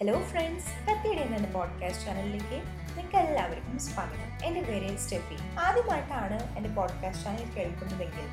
Hello 0.00 0.22
friends 0.22 0.88
കത്തിയുടെ 0.88 1.20
എന്ന 1.20 1.50
podcast 1.50 2.06
ചാനലിലേക്ക് 2.06 2.56
നിങ്ങൾക്ക് 2.96 3.16
എല്ലാവർക്കും 3.16 3.78
സ്വാഗതം. 3.78 4.46
എന്റെ 4.46 4.62
പേര് 4.62 4.98
സ്റ്റെഫി. 4.98 5.36
ആദ്യമായിട്ടാണ് 5.58 6.56
എന്റെ 6.56 6.70
പോഡ്കാസ്റ്റ് 6.70 7.24
ചാനൽ 7.24 7.50
കേൾക്കുന്നതെങ്കിൽ 7.50 8.26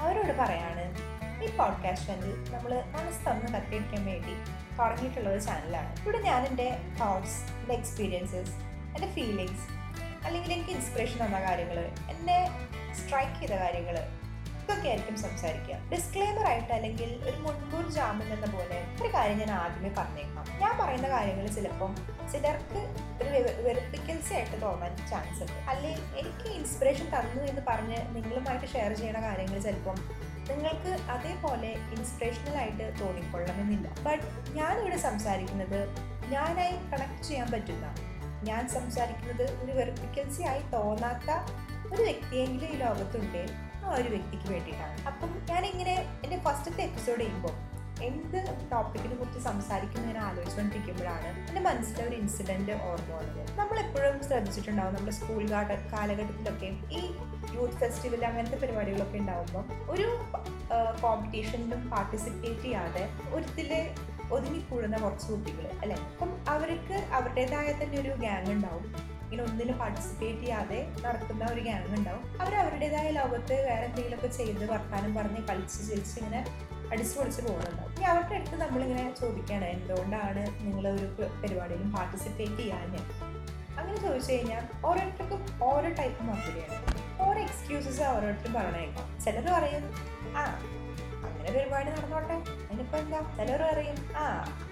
അവരോട് 0.00 0.32
പറയാണ് 0.38 0.84
ഈ 1.44 1.56
പോഡ്കാസ്റ്റ് 1.56 2.08
ചാനൽ 2.08 2.52
നമ്മൾ 2.52 2.82
മനസ്സ് 2.90 3.30
തന്ന് 3.30 3.42
കത്തിയടിക്കാൻ 3.42 4.06
വേണ്ടി 4.06 4.34
തുടങ്ങിയിട്ടുള്ള 4.78 5.28
ഒരു 5.28 5.40
ചാനലാണ് 5.40 6.02
ഇവിടെ 6.02 6.18
ഞാൻ 6.18 6.46
എന്റെ 6.46 6.78
തോട്ട്സ് 7.00 7.52
എന്റെ 7.52 7.74
എക്സ്പീരിയൻസസ് 7.74 8.54
എന്റെ 8.94 9.12
ഫീലിങ്സ് 9.12 9.68
അല്ലെങ്കിൽ 10.26 10.52
എനിക്ക് 10.52 10.70
ഇൻസ്പിറേഷൻ 10.70 11.26
തന്ന 11.26 11.40
കാര്യങ്ങൾ 11.42 11.78
എന്നെ 12.10 12.38
സ്ട്രൈക്ക് 12.94 13.46
ചെയ്ത 13.46 13.60
കാര്യങ്ങൾ 13.60 13.98
ഇതൊക്കെ 14.64 14.88
ആയിരിക്കും 14.88 15.16
സംസാരിക്കുക. 15.16 15.74
ഡിസ്ക്ലെയിമർ 15.92 16.46
ആയിട്ട് 16.46 16.72
അല്ലെങ്കിൽ 16.72 17.24
ഒരു 17.24 17.36
മുൻകൂർ 17.36 17.90
ജാമ്യം 17.90 18.32
എന്ന 18.32 18.46
പോലെ 18.46 18.84
ഒരു 19.02 19.14
കാര്യം 19.14 19.38
ഞാൻ 19.38 19.50
ആദ്യമേ 19.50 19.90
പറഞ്ഞേക്കാം. 19.98 20.33
ഞാൻ 20.60 20.78
പറയുന്ന 20.80 21.08
കാര്യങ്ങൾ 21.08 21.46
ചിലപ്പം 21.46 21.94
ചിലർക്ക് 22.32 22.80
ഒരു 23.22 23.28
വെറുപ്പിക്കൽസി 23.62 24.34
ആയിട്ട് 24.34 24.62
തോന്നാൻ 24.62 24.96
ചാൻസ് 25.10 25.42
ഉണ്ട്. 25.42 25.70
അല്ലെങ്കിൽ 25.70 26.02
എനിക്ക് 26.18 26.48
ഇൻസ്പിറേഷൻ 26.48 27.06
തന്നു 27.06 27.42
എന്ന് 27.42 27.62
പറഞ്ഞ് 27.68 28.16
നിങ്ങളുമായിട്ട് 28.16 28.66
ഷെയർ 28.66 28.92
ചെയ്യുന്ന 28.92 29.22
കാര്യങ്ങൾ 29.22 29.58
ചിലപ്പം 29.58 29.94
നിങ്ങൾക്ക് 30.50 30.88
അതേപോലെ 30.88 31.68
ഇൻസ്പിറേഷണൽ 31.68 32.56
ആയിട്ട് 32.56 33.00
തോന്നിക്കൊള്ളണമെന്നില്ല. 33.00 33.88
ബട്ട് 34.02 34.24
ഞാനിവിടെ 34.54 34.96
സംസാരിക്കുന്നത് 34.96 35.80
ഞാനായി 36.28 36.72
കണക്ട് 36.72 37.22
ചെയ്യാൻ 37.22 37.50
പറ്റുന്ന 37.50 37.94
ഞാൻ 38.42 38.68
സംസാരിക്കുന്നത് 38.68 39.64
ഒരു 39.64 39.72
വെറുപ്പിക്കൽസി 39.72 40.42
ആയി 40.42 40.62
തോന്നാത്ത 40.72 41.30
ഒരു 41.94 42.02
വ്യക്തിയെങ്കിലും 42.02 42.68
ഈ 42.68 42.76
ലോകത്തുണ്ടേ 42.76 43.44
ആ 43.84 43.94
ഒരു 43.94 44.08
വ്യക്തിക്ക് 44.08 44.52
വേണ്ടിയിട്ടാണ്. 44.52 45.06
അപ്പം 45.06 45.46
ഞാനിങ്ങനെ 45.46 45.94
എന്റെ 46.24 46.38
ഫസ്റ്റത്തെ 46.38 46.82
എപ്പിസോഡ് 46.82 47.20
ചെയ്യുമ്പോൾ 47.20 47.54
എന്ത് 48.06 48.38
ടോപ്പിക്കിനെ 48.72 49.14
കുറിച്ച് 49.14 49.40
സംസാരിക്കുന്നു 49.40 50.06
ഞാൻ 50.06 50.18
ആലോചിച്ചുകൊണ്ടിരിക്കുമ്പോഴാണ് 50.18 51.28
എന്റെ 51.48 51.60
മനസ്സിലെ 51.60 52.02
ഒരു 52.08 52.16
ഇൻസിഡന്റ് 52.16 52.72
ഓർമ്മ 52.72 53.10
വന്നത്. 53.16 53.58
നമ്മളെപ്പോഴും 53.58 54.16
ശ്രദ്ധിച്ചിട്ടുണ്ടാവും 54.28 54.94
നമ്മുടെ 54.94 55.14
സ്കൂൾ 55.18 55.42
കാല 55.50 55.78
കാലഘട്ടത്തിലൊക്കെ 55.92 56.70
ഈ 56.98 57.02
യൂത്ത് 57.54 57.74
ഫെസ്റ്റിവൽ 57.74 58.24
അങ്ങനത്തെ 58.26 58.56
പരിപാടികളൊക്കെ 58.56 59.18
ഉണ്ടാകുമ്പോൾ 59.18 59.64
ഒരു 59.90 60.06
കോമ്പറ്റീഷനിലും 61.00 61.90
പാർട്ടിസിപ്പേറ്റ് 61.90 62.62
ചെയ്യാതെ 62.62 63.04
ഒരിത്തിൽ 63.32 63.70
ഒതുങ്ങിക്കൂടുന്ന 64.32 64.96
കുറച്ച് 64.96 65.26
കുട്ടികൾ 65.30 65.64
അല്ലെ? 65.82 65.96
അപ്പം 66.12 66.30
അവർക്ക് 66.48 66.96
അവരുടേതായ 67.12 67.68
തന്നെ 67.72 67.96
ഒരു 68.00 68.12
ഗ്യാങ് 68.22 68.50
ഉണ്ടാവും. 68.50 68.86
ഇങ്ങനെ 69.24 69.42
ഒന്നിലും 69.42 69.76
പാർട്ടിസിപ്പേറ്റ് 69.78 70.40
ചെയ്യാതെ 70.40 70.80
നടക്കുന്ന 71.04 71.44
ഒരു 71.52 71.60
ഗ്യാങ് 71.60 71.94
ഉണ്ടാവും. 71.98 72.24
അവർ 72.40 72.54
അവരുടേതായ 72.54 73.10
ലോകത്ത് 73.10 73.54
വേറെ 73.68 73.84
എന്തെങ്കിലുമൊക്കെ 73.86 74.30
ചെയ്ത് 74.38 74.64
വർത്താനം 74.70 75.14
പറഞ്ഞ് 75.14 75.42
കളിച്ച് 75.48 75.80
ചിരിച്ച് 75.88 76.18
ഇങ്ങനെ 76.18 76.40
അടിച്ചു 76.92 77.14
പൊളിച്ച് 77.18 77.42
ഇനി 78.04 78.12
അവരുടെ 78.12 78.34
അടുത്ത് 78.34 78.56
നമ്മളിങ്ങനെ 78.60 79.02
ചോദിക്കുകയാണ് 79.20 79.64
എന്തുകൊണ്ടാണ് 79.64 80.40
നിങ്ങൾ 80.64 80.88
ഒരു 80.88 81.06
പരിപാടിയിലും 81.42 81.92
പാർട്ടിസിപ്പേറ്റ് 81.92 82.56
ചെയ്യാൻ 82.56 82.90
അങ്ങനെ 83.78 83.96
ചോദിച്ചു 83.96 84.32
കഴിഞ്ഞാൽ 84.32 84.64
ഓരോരുത്തർക്കും 84.84 85.40
ഓരോ 85.62 85.88
ടൈപ്പ് 85.88 86.22
മറുപടിയാണ് 86.22 86.76
ഓരോ 87.22 87.38
എക്സ്ക്യൂസസ് 87.40 88.02
ഓരോരുത്തരും 88.02 88.52
പറഞ്ഞേക്കാം. 88.52 89.06
ചിലർ 89.24 89.46
പറയും 89.52 89.86
ആ 90.36 90.42
അങ്ങനെ 91.28 91.52
പരിപാടി 91.58 91.90
നടന്നോട്ടെ 91.90 92.34
അതിനിപ്പോൾ 92.66 92.96
എന്താ? 92.96 93.20
ചിലർ 93.38 93.62
പറയും 93.72 93.98
ആ 94.16 94.24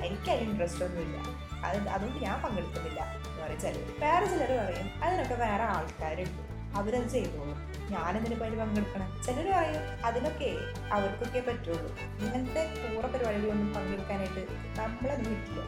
എനിക്ക് 0.04 0.30
അതിന് 0.30 0.50
ഇൻട്രസ്റ്റ് 0.50 0.84
ഒന്നുമില്ല. 0.84 1.16
അത് 1.64 1.88
അതുകൊണ്ട് 1.88 2.24
ഞാൻ 2.24 2.36
പങ്കെടുക്കുന്നില്ല. 2.42 3.00
എന്ന് 3.26 3.42
പറയും 3.42 3.60
ചിലർ 3.60 3.82
വേറെ 4.00 4.26
ചിലർ 4.26 4.64
പറയും 4.64 4.90
അതിനൊക്കെ 5.04 5.34
വേറെ 5.34 5.62
ആൾക്കാരുണ്ട്. 5.62 6.42
അവരത് 6.76 7.08
ചെയ്തോളും. 7.08 7.58
ഞാനെന്തിനിപ്പോ 7.94 8.46
അതിന് 8.46 8.60
പങ്കെടുക്കണം. 8.62 9.08
ചിലർ 9.26 9.48
പറയും 9.56 9.82
അതിനൊക്കെ 10.04 10.50
അവർക്കൊക്കെ 10.92 11.42
പറ്റുള്ളൂ. 11.48 11.90
ഇങ്ങനത്തെ 12.22 12.62
പൂറ 12.82 13.04
പരിപാടികളൊന്നും 13.06 13.70
പങ്കെടുക്കാനായിട്ട് 13.74 14.44
നമ്മളെ 14.80 15.16
പറ്റില്ല. 15.16 15.60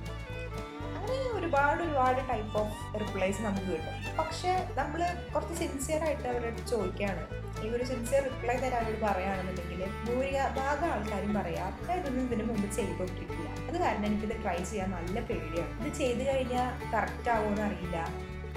അങ്ങനെ 0.99 1.31
ഒരുപാട് 1.39 1.81
ഒരുപാട് 1.83 2.21
ടൈപ്പ് 2.29 2.59
ഓഫ് 2.59 2.77
റിപ്ലൈസ് 3.01 3.41
നമുക്ക് 3.43 3.67
കിട്ടും. 3.67 3.97
പക്ഷെ 4.19 4.53
നമ്മൾ 4.79 5.01
കുറച്ച് 5.35 5.55
സിൻസിയറായിട്ട് 5.55 6.29
അവരോട് 6.29 6.61
ചോദിക്കുകയാണ് 6.73 7.25
ഈ 7.65 7.69
ഒരു 7.77 7.85
സിൻസിയർ 7.85 8.23
റിപ്ലൈ 8.23 8.55
തരാൻ 8.57 8.85
അവർ 8.85 8.97
പറയുകയാണെന്നുണ്ടെങ്കിൽ 9.03 9.81
ഭൂരിഭാഗം 10.07 10.89
ആൾക്കാരും 10.93 11.33
പറയാം 11.35 11.71
ഞാൻ 11.89 11.99
ഇതൊന്നും 12.01 12.25
ഇതിന് 12.25 12.45
മുമ്പ് 12.49 12.69
ചെയ്തുകൊണ്ടിരിക്കില്ല 12.77 13.49
അത് 13.69 13.77
കാരണം 13.83 14.07
എനിക്കിത് 14.07 14.37
ട്രൈ 14.43 14.59
ചെയ്യാൻ 14.71 14.91
നല്ല 14.91 15.21
പേടിയാണ്. 15.21 15.73
ഇത് 15.81 15.93
ചെയ്ത് 15.95 16.23
കഴിഞ്ഞാൽ 16.29 16.71
കറക്റ്റ് 16.95 17.31
ആവുമെന്ന് 17.31 17.63
അറിയില്ല. 17.63 17.99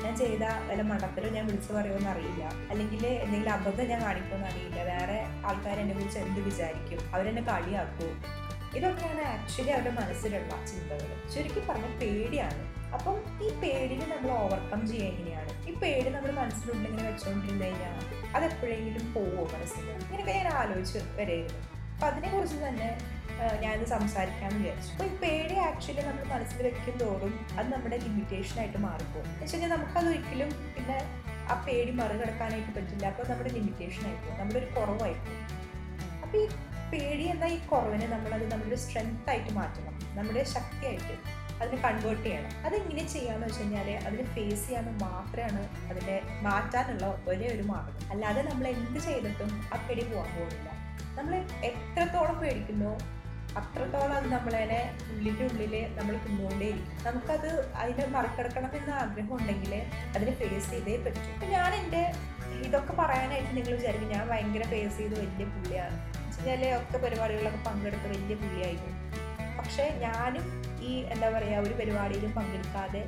ഞാൻ 0.04 0.18
ചെയ്ത 0.18 0.40
വല്ല 0.40 0.82
മണ്ടത്തിലും 0.82 1.34
ഞാൻ 1.34 1.46
വിളിച്ചു 1.48 1.74
പറയുമെന്ന് 1.74 2.10
അറിയില്ല. 2.10 2.44
അല്ലെങ്കിൽ 2.70 3.08
എന്തെങ്കിലും 3.08 3.54
അബദ്ധം 3.54 3.86
ഞാൻ 3.86 4.02
കാണിക്കുമെന്ന് 4.02 4.48
അറിയില്ല. 4.48 4.84
വേറെ 4.84 5.26
ആൾക്കാർ 5.46 5.80
എന്നെ 5.80 5.96
കുറിച്ച് 5.96 6.20
എന്ത് 6.20 6.40
വിചാരിക്കും? 6.40 7.16
അവരെന്നെ 7.16 7.42
കളിയാക്കുമോ 7.42 8.12
ഇതൊക്കെയാണ് 8.78 9.22
ആക്ച്വലി 9.22 9.70
അവരുടെ 9.70 9.90
മനസ്സിലുള്ള 9.90 10.66
ചിന്തകൾ 10.66 11.30
ശരിക്കും 11.36 11.68
പറഞ്ഞ 11.68 12.00
പേടിയാണ്. 12.00 12.78
അപ്പം 12.94 13.46
ഈ 13.46 13.50
പേടിനെ 13.62 14.06
നമ്മൾ 14.06 14.32
ഓവർകം 14.32 14.88
ചെയ്യുക 14.88 15.08
എങ്ങനെയാണ്? 15.08 15.70
ഈ 15.70 15.76
പേടി 15.76 16.10
നമ്മൾ 16.10 16.32
മനസ്സിലുണ്ടെങ്കിൽ 16.32 17.08
വെച്ചുകൊണ്ടിരുന്നു 17.08 17.66
കഴിഞ്ഞാൽ 17.66 17.96
അതെപ്പോഴെങ്കിലും 18.36 19.14
പോവോ 19.14 19.44
മനസ്സിൽ 19.54 19.90
ഇങ്ങനെയൊക്കെ 19.90 20.34
ഞാൻ 20.34 20.48
ആലോചിച്ച് 20.48 21.00
വരെയായിരുന്നു 21.00 21.77
അപ്പം 21.98 22.08
അതിനെക്കുറിച്ച് 22.10 22.58
തന്നെ 22.64 22.88
ഞാനിത് 23.62 23.88
സംസാരിക്കാൻ 23.94 24.50
വിചാരിച്ചു. 24.58 24.90
അപ്പോൾ 24.94 25.06
ഈ 25.10 25.14
പേടി 25.22 25.56
ആക്ച്വലി 25.68 26.02
നമ്മൾ 26.08 26.24
മനസ്സിൽ 26.34 26.60
വെക്കും 26.68 26.96
തോറും 27.02 27.34
അത് 27.58 27.68
നമ്മുടെ 27.74 27.98
ലിമിറ്റേഷൻ 28.04 28.58
ആയിട്ട് 28.62 28.80
മാറിപ്പോകും. 28.84 29.26
എന്ന് 29.30 29.42
വെച്ച് 29.42 29.54
കഴിഞ്ഞാൽ 29.54 29.72
നമുക്കത് 29.74 30.08
ഒരിക്കലും 30.12 30.50
പിന്നെ 30.76 30.98
ആ 31.52 31.56
പേടി 31.68 31.92
മറികടക്കാനായിട്ട് 32.00 32.72
പറ്റില്ല. 32.78 33.06
അപ്പോൾ 33.12 33.26
നമ്മുടെ 33.32 33.52
ലിമിറ്റേഷൻ 33.58 34.04
ആയിപ്പോകും. 34.10 34.38
നമ്മുടെ 34.42 34.60
ഒരു 34.62 34.70
കുറവായിപ്പോകും. 34.78 35.42
അപ്പോൾ 36.24 36.38
ഈ 36.44 36.46
പേടി 36.94 37.26
എന്ന 37.34 37.52
ഈ 37.56 37.60
കുറവിനെ 37.72 38.08
നമ്മളത് 38.16 38.46
നമ്മുടെ 38.54 38.80
സ്ട്രെങ്ത് 38.86 39.30
ആയിട്ട് 39.34 39.52
മാറ്റണം. 39.60 39.96
നമ്മുടെ 40.20 40.44
ശക്തിയായിട്ട് 40.56 41.16
അതിനെ 41.62 41.78
കൺവേർട്ട് 41.88 42.26
ചെയ്യണം. 42.28 42.52
അതെങ്ങനെ 42.66 43.06
ചെയ്യാന്ന് 43.14 43.46
വെച്ച് 43.48 43.62
കഴിഞ്ഞാൽ 43.62 43.90
അതിനെ 44.08 44.26
ഫേസ് 44.36 44.64
ചെയ്യാമെന്ന് 44.68 45.06
മാത്രമാണ് 45.06 45.64
അതിനെ 45.92 46.18
മാറ്റാനുള്ള 46.48 47.06
ഒരേ 47.32 47.48
ഒരു 47.56 47.66
മാർഗം. 47.74 48.04
അല്ലാതെ 48.16 48.44
നമ്മൾ 48.50 48.68
എന്ത് 48.76 49.00
ചെയ്തിട്ടും 49.08 49.52
ആ 49.74 49.88
പേടി 49.88 50.06
പോകാൻ 50.12 50.30
പോകുന്നില്ല 50.38 50.70
നമ്മൾ 51.18 51.34
എത്രത്തോളം 51.70 52.36
പേടിക്കുന്നു 52.42 52.92
അത്രത്തോളം 53.60 54.14
അത് 54.18 54.28
നമ്മളതിനെ 54.32 54.82
ഉള്ളിന്റെ 55.14 55.46
ഉള്ളിൽ 55.46 55.74
നമ്മൾ 55.98 56.16
തിന്നുകൊണ്ടേയിരിക്കും 56.26 57.06
നമുക്കത് 57.08 57.50
അതിനെ 57.76 58.06
മറികടക്കണം 58.16 58.72
എന്ന 58.80 58.92
ആഗ്രഹം 59.04 59.34
ഉണ്ടെങ്കിൽ 59.38 59.74
അതിനെ 60.16 60.34
ഫേസ് 60.42 60.70
ചെയ്തേ 60.72 60.98
പറ്റും. 60.98 61.32
അപ്പം 61.34 61.50
ഞാൻ 61.50 61.72
എന്റെ 61.76 62.02
ഇതൊക്കെ 62.68 62.94
പറയാനായിട്ട് 62.94 63.52
നിങ്ങൾ 63.58 63.74
വിചാരിക്കും 63.76 64.10
ഞാൻ 64.10 64.24
ഭയങ്കര 64.30 64.64
ഫേസ് 64.64 64.98
ചെയ്ത് 64.98 65.16
വലിയ 65.20 65.46
പുള്ളിയാണ്. 65.46 65.98
വെച്ചാൽ 66.28 66.64
ഒക്കെ 66.76 66.98
പരിപാടികളൊക്കെ 66.98 67.62
പങ്കെടുത്ത് 67.70 68.08
വലിയ 68.14 68.36
പുള്ളിയായിരുന്നു. 68.36 68.94
പക്ഷേ 69.58 69.86
ഞാനും 70.06 70.46
ഈ 70.82 70.92
എന്താ 71.14 71.30
പറയുക 71.30 71.64
ഒരു 71.68 71.74
പരിപാടിയിലും 71.74 72.32
പങ്കെടുക്കാതെ 72.32 73.02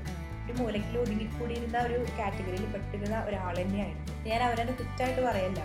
ഒരു 0.46 0.54
മൂലക്കിൽ 0.60 0.98
ഒതുങ്ങിക്കൂടിയിരുന്ന 0.98 1.78
ഒരു 1.80 1.98
കാറ്റഗറിയിൽ 2.20 2.66
പെട്ടിരുന്ന 2.74 3.18
ഒരാൾ 3.28 3.56
തന്നെയായിരുന്നു 3.62 4.14
ഞാൻ 4.30 4.44
അവരെ 4.44 4.64
കുറ്റമായിട്ട് 4.72 5.22
പറയല്ല. 5.22 5.62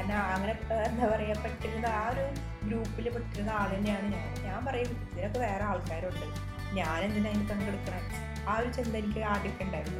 കാരണം 0.00 0.26
അങ്ങനെ 0.34 0.52
എന്താ 0.86 1.06
പറയുക 1.08 1.36
പെട്ടിരുന്ന 1.44 1.86
ആ 1.96 2.04
ഒരു 2.10 2.24
ഗ്രൂപ്പിൽ 2.64 3.06
പെട്ടിരുന്ന 3.10 3.50
ആൾ 3.52 3.68
തന്നെയാണ് 3.74 4.08
ഞാൻ. 4.14 4.26
ഞാൻ 4.46 4.60
പറയും 4.66 4.90
ഇതിനൊക്കെ 5.04 5.38
വേറെ 5.38 5.64
ആൾക്കാരുണ്ട്. 5.64 6.26
ഞാൻ 6.74 6.98
എന്തിനാ 7.04 7.30
അതിന് 7.30 7.44
പങ്കെടുക്കണം 7.50 8.02
ആ 8.48 8.54
ഒരു 8.58 8.68
ചിന്ത 8.76 8.94
എനിക്ക് 8.96 9.20
ആദ്യമൊക്കെ 9.30 9.64
ഉണ്ടായിരുന്നു 9.64 9.96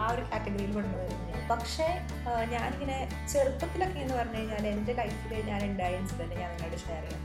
ആ 0.00 0.06
ഒരു 0.12 0.22
കാറ്റഗറിയിൽ 0.30 0.72
കൊണ്ടുവരുന്നത് 0.72 1.38
പക്ഷേ 1.50 1.86
ഞാനിങ്ങനെ 2.52 2.96
ചെറുപ്പത്തിലൊക്കെ 3.32 3.98
എന്ന് 4.00 4.14
പറഞ്ഞു 4.14 4.38
കഴിഞ്ഞാൽ 4.38 4.66
എന്റെ 4.68 4.92
ലൈഫിൽ 4.92 5.34
ഞാൻ 5.50 5.62
ഉണ്ടായ 5.68 5.98
ഇൻസിഡന്റ് 5.98 6.36
ഞാൻ 6.40 6.50
നിങ്ങളോട് 6.52 6.78
ഷെയർ 6.84 7.04
ചെയ്യാം. 7.04 7.22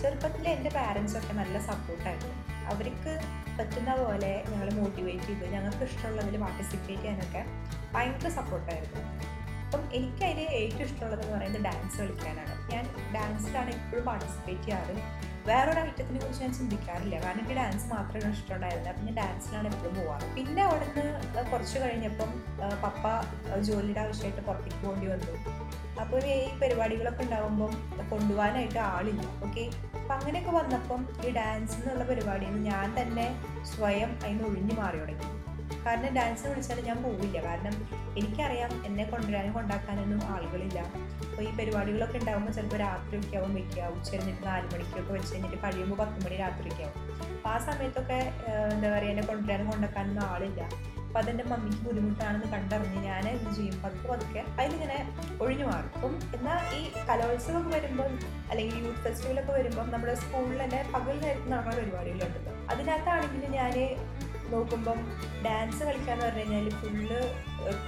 ചെറുപ്പത്തിൽ 0.00 0.46
എന്റെ 0.48 0.70
പാരൻസൊക്കെ 0.70 1.32
നല്ല 1.32 1.56
സപ്പോർട്ടായിരുന്നു 1.68 2.34
അവർക്ക് 2.72 3.12
പറ്റുന്ന 3.58 3.90
പോലെ 4.00 4.32
ഞങ്ങൾ 4.50 4.68
മോട്ടിവേറ്റ് 4.78 5.26
ചെയ്ത് 5.30 5.46
ഞങ്ങൾക്ക് 5.54 5.84
ഇഷ്ടമുള്ളതിൽ 5.84 6.36
പാർട്ടിസിപ്പേറ്റ് 6.44 7.02
ചെയ്യാനൊക്കെ 7.02 7.42
ഭയങ്കര 7.94 8.30
സപ്പോർട്ടായിരുന്നു 8.38 9.02
അപ്പം 9.74 9.94
എനിക്കതിൽ 9.98 10.48
ഏറ്റവും 10.58 10.82
ഇഷ്ടമുള്ളതെന്ന് 10.88 11.32
പറയുന്നത് 11.36 11.62
ഡാൻസ് 11.66 11.96
കളിക്കാനാണ്. 12.00 12.54
ഞാൻ 12.72 12.84
ഡാൻസിലാണ് 13.14 13.70
എപ്പോഴും 13.70 14.04
പാർട്ടിസിപ്പേറ്റ് 14.08 14.62
ചെയ്യാറ്. 14.62 14.94
വേറൊരു 15.48 15.80
ഐറ്റത്തിനെ 15.86 16.18
കുറിച്ച് 16.20 16.42
ഞാൻ 16.42 16.52
ചിന്തിക്കാറില്ല. 16.58 17.16
കാരണം 17.24 17.40
എനിക്ക് 17.40 17.56
ഡാൻസ് 17.60 17.86
മാത്രമേ 17.94 18.30
ഇഷ്ടമുണ്ടായിരുന്നു 18.36 18.90
അപ്പം 18.90 19.06
ഞാൻ 19.06 19.16
ഡാൻസിലാണ് 19.16 19.66
എപ്പോഴും 19.72 19.94
പോവാറ്. 19.98 20.26
പിന്നെ 20.36 20.62
അവിടെ 20.64 20.86
നിന്ന് 20.86 21.50
കുറച്ച് 21.50 21.78
കഴിഞ്ഞപ്പം 21.78 22.30
പപ്പ 22.84 23.02
ജോലിയുടെ 23.68 24.00
ആവശ്യമായിട്ട് 24.00 24.40
പുറത്തേക്ക് 24.40 24.86
പോകേണ്ടി 24.86 25.06
വന്നു. 25.06 25.34
അപ്പോൾ 26.00 26.22
ഈ 26.26 26.58
പരിപാടികളൊക്കെ 26.62 27.22
ഉണ്ടാകുമ്പം 27.22 27.74
കൊണ്ടുപോകാനായിട്ട് 28.10 28.78
ആളില്ല. 28.78 29.24
ഓക്കെ? 29.48 29.64
അപ്പം 30.00 30.14
അങ്ങനെയൊക്കെ 30.18 30.50
വന്നപ്പം 30.50 31.02
ഈ 31.26 31.30
ഡാൻസ് 31.30 31.76
എന്നുള്ള 31.80 32.04
പരിപാടിയിൽ 32.04 32.56
ഞാൻ 32.70 32.86
തന്നെ 33.00 33.26
സ്വയം 33.74 34.12
അതിന് 34.24 34.44
ഒഴിഞ്ഞു 34.50 34.76
മാറി 34.82 34.98
തുടങ്ങി. 34.98 35.28
കാരണം 35.86 36.14
ഡാൻസ് 36.14 36.46
വിളിച്ചാൽ 36.48 36.80
ഞാൻ 36.80 37.02
പോവില്ല. 37.02 37.38
കാരണം 37.42 37.74
എനിക്കറിയാം 38.18 38.86
എന്നെ 38.86 39.04
കൊണ്ടുവരാനും 39.04 39.52
കൊണ്ടാക്കാനൊന്നും 39.52 40.20
ആളുകളില്ല. 40.34 40.78
അപ്പോൾ 41.30 41.42
ഈ 41.42 41.50
പരിപാടികളൊക്കെ 41.56 42.18
ഉണ്ടാകുമ്പോൾ 42.18 42.52
ചിലപ്പോൾ 42.52 42.76
രാത്രിയൊക്കെ 42.76 43.36
ആവും 43.36 43.54
വെക്കുക 43.54 43.82
ഉച്ച 43.96 44.08
കഴിഞ്ഞിട്ട് 44.14 44.46
നാല് 44.46 44.66
മണിക്കൊക്കെ 44.74 45.12
വെച്ച് 45.12 45.34
കഴിഞ്ഞിട്ട് 45.34 45.58
കഴിയുമ്പോൾ 45.64 45.96
പത്ത് 45.96 46.26
മണി 46.26 46.36
രാത്രിയൊക്കെ 46.36 46.82
ആവും. 46.82 46.98
അപ്പോൾ 47.36 47.50
ആ 47.50 47.58
സമയത്തൊക്കെ 47.58 48.18
എന്താ 48.74 48.90
പറയുക 48.90 49.12
എന്നെ 49.14 49.22
കൊണ്ടുവരാനും 49.22 49.66
കൊണ്ടാക്കാനൊന്നും 49.70 50.24
ആളില്ല. 50.24 50.60
അപ്പം 51.06 51.18
അതെന്റെ 51.22 51.44
മമ്മിക്ക് 51.44 51.82
ബുദ്ധിമുട്ടാണെന്ന് 51.86 52.48
കണ്ടറിഞ്ഞ് 52.52 53.00
ഞാൻ 53.08 53.28
എന്ത് 53.28 53.50
ചെയ്യും? 53.56 53.82
പതുക്കെ 53.82 54.08
പതുക്കെ 54.12 54.40
അതിലിങ്ങനെ 54.60 54.98
ഒഴിഞ്ഞു 55.44 55.66
മാറും. 55.66 55.90
അപ്പം 55.96 56.14
എന്നാൽ 56.36 56.74
ഈ 56.78 56.80
കലോത്സവം 57.10 57.70
വരുമ്പം 57.70 58.12
അല്ലെങ്കിൽ 58.50 58.78
യൂത്ത് 58.86 59.02
ഫെസ്റ്റിവലൊക്കെ 59.04 59.52
വരുമ്പം 59.52 59.90
നമ്മുടെ 59.90 60.14
സ്കൂളിൽ 60.14 60.58
തന്നെ 60.64 60.80
പകൽ 60.94 61.18
നേരത്ത് 61.24 61.52
നടക്കുന്ന 61.52 61.76
പരിപാടികളുണ്ടല്ലോ 61.80 62.54
അതിനകത്താണെങ്കിൽ 62.70 63.44
ഞാൻ 63.58 63.74
നോക്കുമ്പം 64.54 64.98
ഡാൻസ് 65.46 65.80
കളിക്കാന്ന് 65.88 66.24
പറഞ്ഞു 66.26 66.42
കഴിഞ്ഞാൽ 66.42 66.68
ഫുള്ള് 66.80 67.20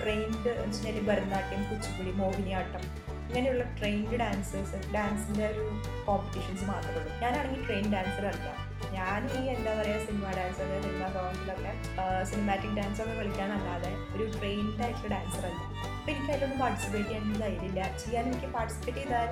ട്രെയിൻഡ് 0.00 0.52
എന്ന് 0.62 0.76
വെച്ചാൽ 0.76 1.02
ഭരതനാട്യം 1.10 1.62
കുച്ചിപ്പുടി 1.70 2.12
മോഹിനിയാട്ടം 2.22 2.84
ഇങ്ങനെയുള്ള 3.28 3.64
ട്രെയിൻഡ് 3.78 4.18
ഡാൻസേഴ്സ് 4.20 4.78
ഡാൻസിന്റെ 4.94 5.44
ഒരു 5.52 5.64
കോമ്പറ്റീഷൻസ് 6.06 6.64
മാത്രമേ 6.68 6.98
ഉള്ളൂ. 6.98 7.12
ഞാനാണെങ്കിൽ 7.22 7.62
ട്രെയിൻ 7.68 7.86
ഡാൻസർ 7.94 8.24
അല്ല 8.32 8.48
ഞാൻ 8.96 9.22
ഈ 9.38 9.40
എന്താ 9.54 9.72
പറയുക 9.78 10.00
സിനിമ 10.06 10.26
ഡാൻസ് 10.38 10.60
അല്ലെങ്കിൽ 10.64 10.84
സിനിമ 10.86 11.08
സോങ്സിലൊക്കെ 11.16 11.72
സിനിമാറ്റിക് 12.30 12.76
ഡാൻസ് 12.78 13.00
ഒക്കെ 13.04 13.14
കളിക്കാനല്ലാതെ 13.20 13.90
ഒരു 14.14 14.26
ട്രെയിൻഡ് 14.36 14.82
ആയിട്ടുള്ള 14.86 15.10
ഡാൻസർ 15.14 15.44
അല്ല. 15.50 15.60
അപ്പോൾ 15.96 16.10
എനിക്ക് 16.14 16.30
അതിലൊന്നും 16.32 16.58
പാർട്ടിസിപ്പേറ്റ് 16.64 17.08
ചെയ്യാൻ 17.08 17.34
ധൈര്യമില്ല. 17.42 17.80
ചെയ്യാൻ 18.02 18.24
എനിക്ക് 18.32 18.50
പാർട്ടിസിപ്പേറ്റ് 18.56 19.00
ചെയ്താൽ 19.00 19.30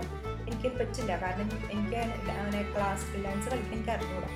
എനിക്ക് 0.50 0.70
പറ്റില്ല. 0.80 1.12
കാരണം 1.24 1.50
എനിക്ക് 1.74 1.98
അങ്ങനെ 2.34 2.62
ക്ലാസിക്കൽ 2.74 3.22
ഡാൻസ് 3.28 3.48
കളിക്കാൻ 3.52 3.74
എനിക്ക് 3.78 3.92
അറിഞ്ഞുകൂടാ 3.96 4.30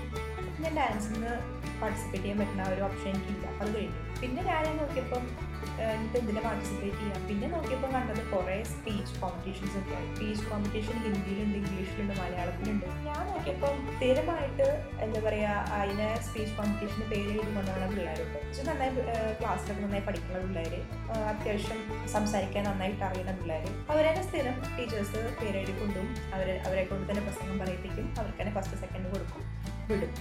ഞാൻ 0.63 0.73
ഡാൻസിൽ 0.79 1.13
നിന്ന് 1.15 1.35
പാർട്ടിസിപ്പേറ്റ് 1.81 2.25
ചെയ്യാൻ 2.25 2.39
പറ്റുന്ന 2.41 2.63
ഒരു 2.75 2.83
ഓപ്ഷൻ 2.87 3.09
എനിക്കില്ല. 3.11 3.47
അത് 3.61 3.69
കഴിഞ്ഞു. 3.75 4.01
പിന്നെ 4.21 4.43
ഞാൻ 4.51 4.65
നോക്കിയപ്പം 4.81 5.25
എനിക്ക് 5.95 6.19
ഇതിൽ 6.23 6.37
പാർട്ടിസിപ്പേറ്റ് 6.47 6.99
ചെയ്യാം 7.01 7.21
പിന്നെ 7.29 7.47
നോക്കിയപ്പോൾ 7.53 7.91
കണ്ടത് 7.95 8.23
കുറേ 8.33 8.57
സ്പീച്ച് 8.71 9.13
കോമ്പറ്റീഷൻസ് 9.21 9.77
ഒക്കെ 9.81 9.99
സ്പീച്ച് 10.15 10.45
കോമ്പറ്റീഷൻ 10.51 10.97
ഹിന്ദിയിലുണ്ട് 11.05 11.57
ഇംഗ്ലീഷിലുണ്ട് 11.61 12.15
മലയാളത്തിലുണ്ട്. 12.21 12.87
ഞാൻ 13.07 13.23
നോക്കിയപ്പോൾ 13.33 13.75
സ്ഥിരമായിട്ട് 13.97 14.67
എന്താ 15.05 15.21
പറയുക 15.27 15.53
അതിനെ 15.79 16.09
സ്പീച്ച് 16.27 16.55
കോമ്പറ്റീഷന് 16.59 17.07
പേര് 17.13 17.29
എഴുതി 17.35 17.53
കൊണ്ടുപോകുന്ന 17.59 17.89
പിള്ളേരുണ്ട് 17.93 18.39
പക്ഷെ 18.47 18.65
നന്നായി 18.71 18.93
ക്ലാസ്സിലൊക്കെ 19.43 19.83
നന്നായി 19.85 20.05
പഠിക്കുന്ന 20.09 20.41
പിള്ളേർ 20.47 20.75
അത്യാവശ്യം 21.33 21.81
സംസാരിക്കാൻ 22.17 22.65
നന്നായിട്ട് 22.71 23.05
അറിയുന്ന 23.11 23.35
പിള്ളേർ 23.43 23.65
അവരെ 23.95 24.13
സ്ഥിരം 24.29 24.59
ടീച്ചേഴ്സ് 24.79 25.23
പേരെഴുതി 25.43 25.77
കൊണ്ടും 25.83 26.09
അവരെ 26.37 26.57
അവരെ 26.67 26.85
കൊണ്ട് 26.91 27.07
തന്നെ 27.13 27.25
പ്രസംഗം 27.29 27.57
പറയിപ്പിക്കും 27.65 28.09
അവർക്ക് 28.19 28.39
തന്നെ 28.43 28.55
ഫസ്റ്റ് 28.59 28.81
സെക്കൻഡ് 28.85 29.11
കൊടുക്കും 29.15 29.43
വിടും. 29.93 30.13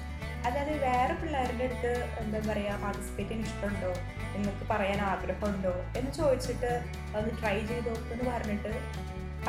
അതായത് 0.47 0.81
വേറെ 0.81 1.13
പിള്ളേരുടെ 1.13 1.63
അടുത്ത് 1.63 1.91
എന്താ 2.19 2.53
പറയുക 2.53 2.81
പാർട്ടിസിപ്പേറ്റ് 2.83 3.31
ചെയ്യാൻ 3.31 3.47
ഇഷ്ടമുണ്ടോ? 3.47 3.91
നിങ്ങൾക്ക് 4.35 4.67
പറയാൻ 4.69 5.01
ആഗ്രഹമുണ്ടോ? 5.01 5.73
എന്ന് 5.97 6.11
ചോദിച്ചിട്ട് 6.11 6.71
അത് 7.17 7.25
ട്രൈ 7.41 7.65
ചെയ്ത് 7.65 7.89
നോക്കുമെന്ന് 7.89 8.31
പറഞ്ഞിട്ട് 8.31 8.71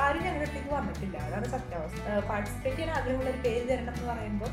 ആരും 0.01 0.23
ഞങ്ങളുടെ 0.23 0.51
അടുത്തേക്ക് 0.51 0.75
വന്നിട്ടില്ല. 0.75 1.17
അതാണ് 1.17 1.45
സത്യാവസ്ഥ. 1.45 2.29
പാർട്ടിസിപ്പേറ്റ് 2.29 2.79
ചെയ്യാൻ 2.79 2.97
ആഗ്രഹമുള്ള 2.97 3.31
ഒരു 3.31 3.39
പേര് 3.39 3.69
തരണം 3.69 3.95
എന്ന് 3.95 4.13
പറയുമ്പോൾ 4.13 4.51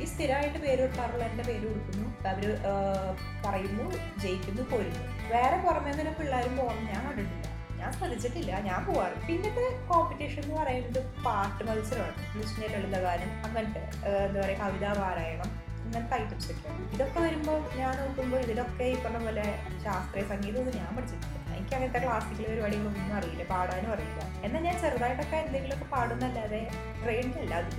ഈ 0.00 0.04
സ്ഥിരമായിട്ട് 0.04 0.58
പേര് 0.58 0.80
കൊടുക്കാറുള്ള 0.80 1.24
എന്റെ 1.24 1.44
പേര് 1.44 1.66
കൊടുക്കുന്നു. 1.68 2.28
അവർ 2.28 2.58
പറയുന്നു 3.46 4.18
ജയിക്കുന്നു 4.18 4.62
പോരുന്നു. 4.62 5.30
വേറെ 5.34 5.56
പുറമേ 5.56 5.92
നിന്ന് 5.92 6.14
പിള്ളേരും 6.14 6.56
പോകണം 6.56 6.84
ഞാൻ 6.84 7.06
കണ്ടിട്ടില്ല. 7.06 7.46
ഞാൻ 7.80 7.92
ശ്രദ്ധിച്ചിട്ടില്ല. 7.92 8.60
ഞാൻ 8.60 8.86
പോവാറ്. 8.86 9.26
പിന്നത്തെ 9.28 9.88
കോമ്പറ്റീഷൻ 9.88 10.42
എന്ന് 10.42 10.62
പറയുന്നത് 10.62 11.04
പാട്ട് 11.24 11.64
മത്സരമാണ്. 11.64 12.12
എന്ന് 12.12 12.42
വെച്ചിട്ടുണ്ടെങ്കിൽ 12.42 12.90
ലളിതഗാനം 12.90 13.30
അങ്ങനത്തെ 13.44 13.84
എന്താ 14.26 14.40
പറയുക 14.40 14.58
കവിതാ 14.58 14.92
പാരായണം. 14.92 15.65
ഇങ്ങനത്തെ 15.86 16.16
ഐറ്റംസ് 16.20 16.48
ഒക്കെ 16.52 16.70
ഇതൊക്കെ 16.94 17.18
വരുമ്പോൾ 17.26 17.58
ഞാൻ 17.80 17.92
നോക്കുമ്പോൾ 18.02 18.40
ഇതിലൊക്കെ 18.44 18.86
ഈ 18.92 18.96
പറഞ്ഞ 19.04 19.18
പോലെ 19.26 19.46
ശാസ്ത്രീയ 19.84 20.24
സംഗീതമൊന്നും 20.32 20.76
ഞാൻ 20.80 20.90
പഠിച്ചിട്ടില്ല. 20.96 21.32
എനിക്ക് 21.56 21.74
അങ്ങനത്തെ 21.76 22.00
ക്ലാസിക്കൽ 22.04 22.46
പരിപാടികളൊന്നും 22.50 23.14
അറിയില്ല 23.18 23.44
പാടാനും 23.52 23.90
അറിയില്ല. 23.96 24.22
എന്നാൽ 24.46 24.62
ഞാൻ 24.68 24.76
ചെറുതായിട്ടൊക്കെ 24.82 25.36
എന്തെങ്കിലുമൊക്കെ 25.44 25.88
പാടുന്നല്ലാതെ 25.94 26.60
ട്രെയിൻഡ് 27.04 27.38
അല്ല 27.44 27.54
അതിൽ 27.62 27.78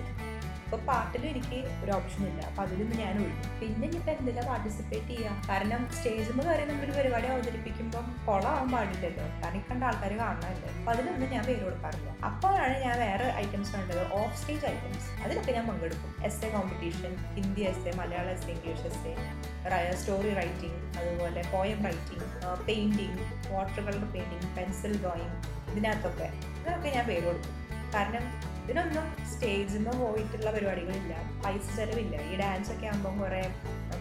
ഇപ്പോൾ 0.67 0.79
പാട്ടിലും 0.87 1.27
എനിക്ക് 1.31 1.57
ഒരു 1.83 1.91
ഓപ്ഷൻ 1.97 2.21
ഇല്ല. 2.29 2.39
അപ്പൊ 2.49 2.61
അതിലൊന്ന് 2.63 2.95
ഞാൻ 3.01 3.13
ഒഴിഞ്ഞു. 3.25 3.43
പിന്നെ 3.59 3.85
ഇനിയിപ്പോൾ 3.89 4.13
എന്തിനാ 4.21 4.43
പാർട്ടിസിപ്പേറ്റ് 4.49 5.11
ചെയ്യാം? 5.11 5.35
കാരണം 5.49 5.81
സ്റ്റേജിൽ 5.97 6.39
കയറി 6.47 6.63
നമ്മളൊരു 6.71 6.93
പരിപാടി 6.97 7.27
അവതരിപ്പിക്കുമ്പോൾ 7.33 8.03
കൊളാവാൻ 8.25 8.67
പാടില്ലല്ലോ. 8.73 9.25
കാരണം 9.43 9.63
കണ്ട 9.69 9.83
ആൾക്കാർ 9.89 10.13
കാണണമല്ലോ 10.23 10.67
അപ്പം 10.73 10.91
അതിലൊന്നും 10.93 11.29
ഞാൻ 11.35 11.43
പേര് 11.49 11.61
കൊടുക്കാറില്ല. 11.67 12.09
അപ്പോഴാണ് 12.29 12.75
ഞാൻ 12.85 12.95
വേറെ 13.05 13.27
ഐറ്റംസ് 13.43 13.71
കണ്ടത്. 13.75 14.01
ഓഫ് 14.19 14.35
സ്റ്റേജ് 14.41 14.65
ഐറ്റംസ് 14.73 15.07
അതിലൊക്കെ 15.23 15.53
ഞാൻ 15.57 15.65
പങ്കെടുക്കും. 15.69 16.11
Essay 16.47 16.49
competition 16.55 17.15
Hindi 17.37 17.63
essay 17.91 17.93
Malayalam 18.01 18.31
essay 18.49 18.55
English 18.55 18.85
essay 19.11 19.95
story 20.01 20.33
writing 20.41 20.77
അതുപോലെ 20.99 21.41
poem 21.55 21.79
writing 21.87 22.27
painting 22.67 23.23
water 23.53 23.79
colour 23.87 24.05
painting 24.17 24.51
pencil 24.57 24.93
drawing 25.05 25.33
ഇതിനകത്തൊക്കെ. 25.71 26.29
ഇതിനൊക്കെ 26.59 26.91
ഞാൻ 26.97 27.05
പേര് 27.11 27.25
കൊടുക്കും. 27.29 27.55
കാരണം 27.95 28.23
ഇതിനൊന്നും 28.67 29.05
സ്റ്റേജിൽ 29.31 29.75
നിന്ന് 29.77 29.91
പോയിട്ടുള്ള 29.99 30.49
പരിപാടികളില്ല. 30.55 31.13
പൈസ 31.43 31.65
ചെലവില്ല. 31.77 32.15
ഈ 32.29 32.33
ഡാൻസ് 32.41 32.71
ഒക്കെ 32.73 32.87
ആകുമ്പോൾ 32.91 33.13
കുറേ 33.21 33.41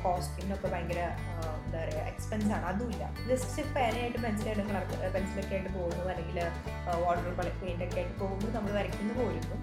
കോസ്റ്റ്യൂമിനൊക്കെ 0.05 0.69
ഭയങ്കര 0.73 1.01
എന്താ 1.67 1.79
പറയുക 1.83 2.03
എക്സ്പെൻസ് 2.13 2.51
ആണ്. 2.57 2.65
അതുമില്ല 2.71 3.05
ജസ്റ്റ് 3.31 3.63
പേനയായിട്ട് 3.77 4.19
പെൻസിലായിട്ട് 4.25 4.65
കളർ 4.71 4.85
പെൻസിലൊക്കെ 5.17 5.55
ആയിട്ട് 5.57 5.71
പോകുന്നു. 5.79 6.05
അല്ലെങ്കിൽ 6.13 6.39
വാട്ടർ 7.05 7.29
കളർ 7.41 7.53
ഒക്കെ 7.87 8.01
ആയിട്ട് 8.01 8.15
പോകുമ്പോൾ 8.23 8.51
നമ്മൾ 8.57 8.73
വരയ്ക്കുന്നു 8.79 9.15
പോയിരുന്നു 9.21 9.59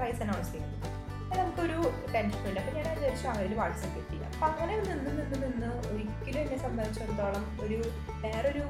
പൈസ 0.00 0.18
അനൗൺസ് 0.26 0.52
ചെയ്യുന്നു 0.54 0.78
നമുക്കൊരു 1.38 1.78
ടെൻഷനില്ല 2.14 2.58
അപ്പം 2.60 2.74
ഞാൻ 2.76 2.86
വിചാരിച്ചു 2.98 3.26
അവരിൽ 3.32 3.54
വാട്സപ്പ് 3.60 4.02
ചെയ്യാം 4.10 4.30
അപ്പം 4.34 4.46
അങ്ങനെ 4.50 4.74
നിന്ന് 4.86 5.10
നിന്ന് 5.18 5.36
നിന്ന് 5.44 5.70
ഒരിക്കലും 5.88 6.38
എന്നെ 6.42 6.58
സംബന്ധിച്ചിടത്തോളം 6.64 7.44
ഒരു 7.64 7.78
വേറൊരു 8.24 8.64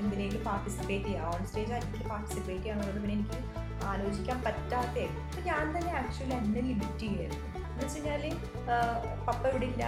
എന്തിനേക്ക് 0.00 0.38
പാർട്ടിസിപ്പേറ്റ് 0.48 1.06
ചെയ്യുക 1.08 1.32
ഓൺ 1.32 1.42
സ്റ്റേജ് 1.50 1.72
ആയിട്ട് 1.76 2.08
പാർട്ടിസിപ്പേറ്റ് 2.12 2.62
ചെയ്യാന്നുള്ളത്. 2.62 3.00
പിന്നെ 3.04 3.16
എനിക്ക് 3.18 3.38
ആലോചിക്കാൻ 3.92 4.38
പറ്റാത്ത. 4.46 4.96
അപ്പം 5.28 5.44
ഞാൻ 5.50 5.64
തന്നെ 5.76 5.92
ആക്ച്വലി 6.00 6.34
എന്നെ 6.40 6.62
ലിമിറ്റ് 6.70 6.98
ചെയ്യായിരുന്നു 7.04 7.44
എന്ന് 7.68 7.84
വെച്ച് 7.84 7.98
കഴിഞ്ഞാൽ 7.98 8.22
പപ്പ 9.26 9.42
ഇവിടെ 9.50 9.66
ഇല്ല 9.72 9.84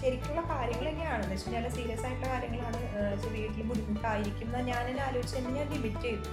ശരിക്കുള്ള 0.00 0.40
കാര്യങ്ങൾ 0.52 0.86
തന്നെയാണ്. 0.90 1.22
എന്ന് 1.24 1.34
വെച്ച് 1.34 1.46
കഴിഞ്ഞാൽ 1.46 1.72
സീരിയസ് 1.76 2.04
ആയിട്ടുള്ള 2.08 2.28
കാര്യങ്ങളാണ് 2.34 2.80
വീട്ടിൽ 3.36 3.62
ബുദ്ധിമുട്ടായിരിക്കും 3.70 4.48
എന്ന് 4.48 4.60
ഞാൻ 4.72 4.84
എന്നെ 4.92 5.02
ആലോചിച്ച് 5.08 5.36
തന്നെ 5.38 5.52
ഞാൻ 5.58 5.68
ലിമിറ്റ് 5.74 6.02
ചെയ്തു. 6.08 6.30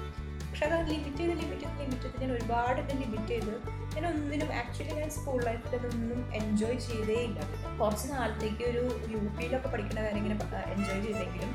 പക്ഷെ 0.49 0.65
അത് 0.67 0.89
ലിമിറ്റ് 0.91 1.21
ചെയ്ത് 1.21 1.33
ലിമിറ്റ് 1.39 1.63
ചെയ്ത് 1.63 1.79
ലിമിറ്റ് 1.83 2.03
ചെയ്ത് 2.03 2.19
ഞാൻ 2.23 2.31
ഒരുപാട് 2.35 2.77
എന്നെ 2.81 2.95
ലിമിറ്റ് 3.03 3.31
ചെയ്ത് 3.33 3.53
ഞാൻ 3.95 4.05
ഒന്നിനും 4.09 4.49
ആക്ച്വലി 4.59 4.93
ഞാൻ 4.99 5.09
സ്കൂൾ 5.15 5.39
ലൈഫിൽ 5.47 5.73
അതൊന്നും 5.79 6.19
എൻജോയ് 6.39 6.77
ചെയ്തേ 6.87 7.17
ഇല്ല. 7.27 7.39
കുറച്ച് 7.79 8.05
നാളത്തേക്ക് 8.13 8.63
ഒരു 8.71 8.83
യു 9.13 9.19
പിയിലൊക്കെ 9.37 9.69
പഠിക്കുന്ന 9.73 10.01
കാര്യം 10.05 10.19
ഇങ്ങനെ 10.21 10.37
എൻജോയ് 10.75 11.01
ചെയ്തെങ്കിലും 11.07 11.51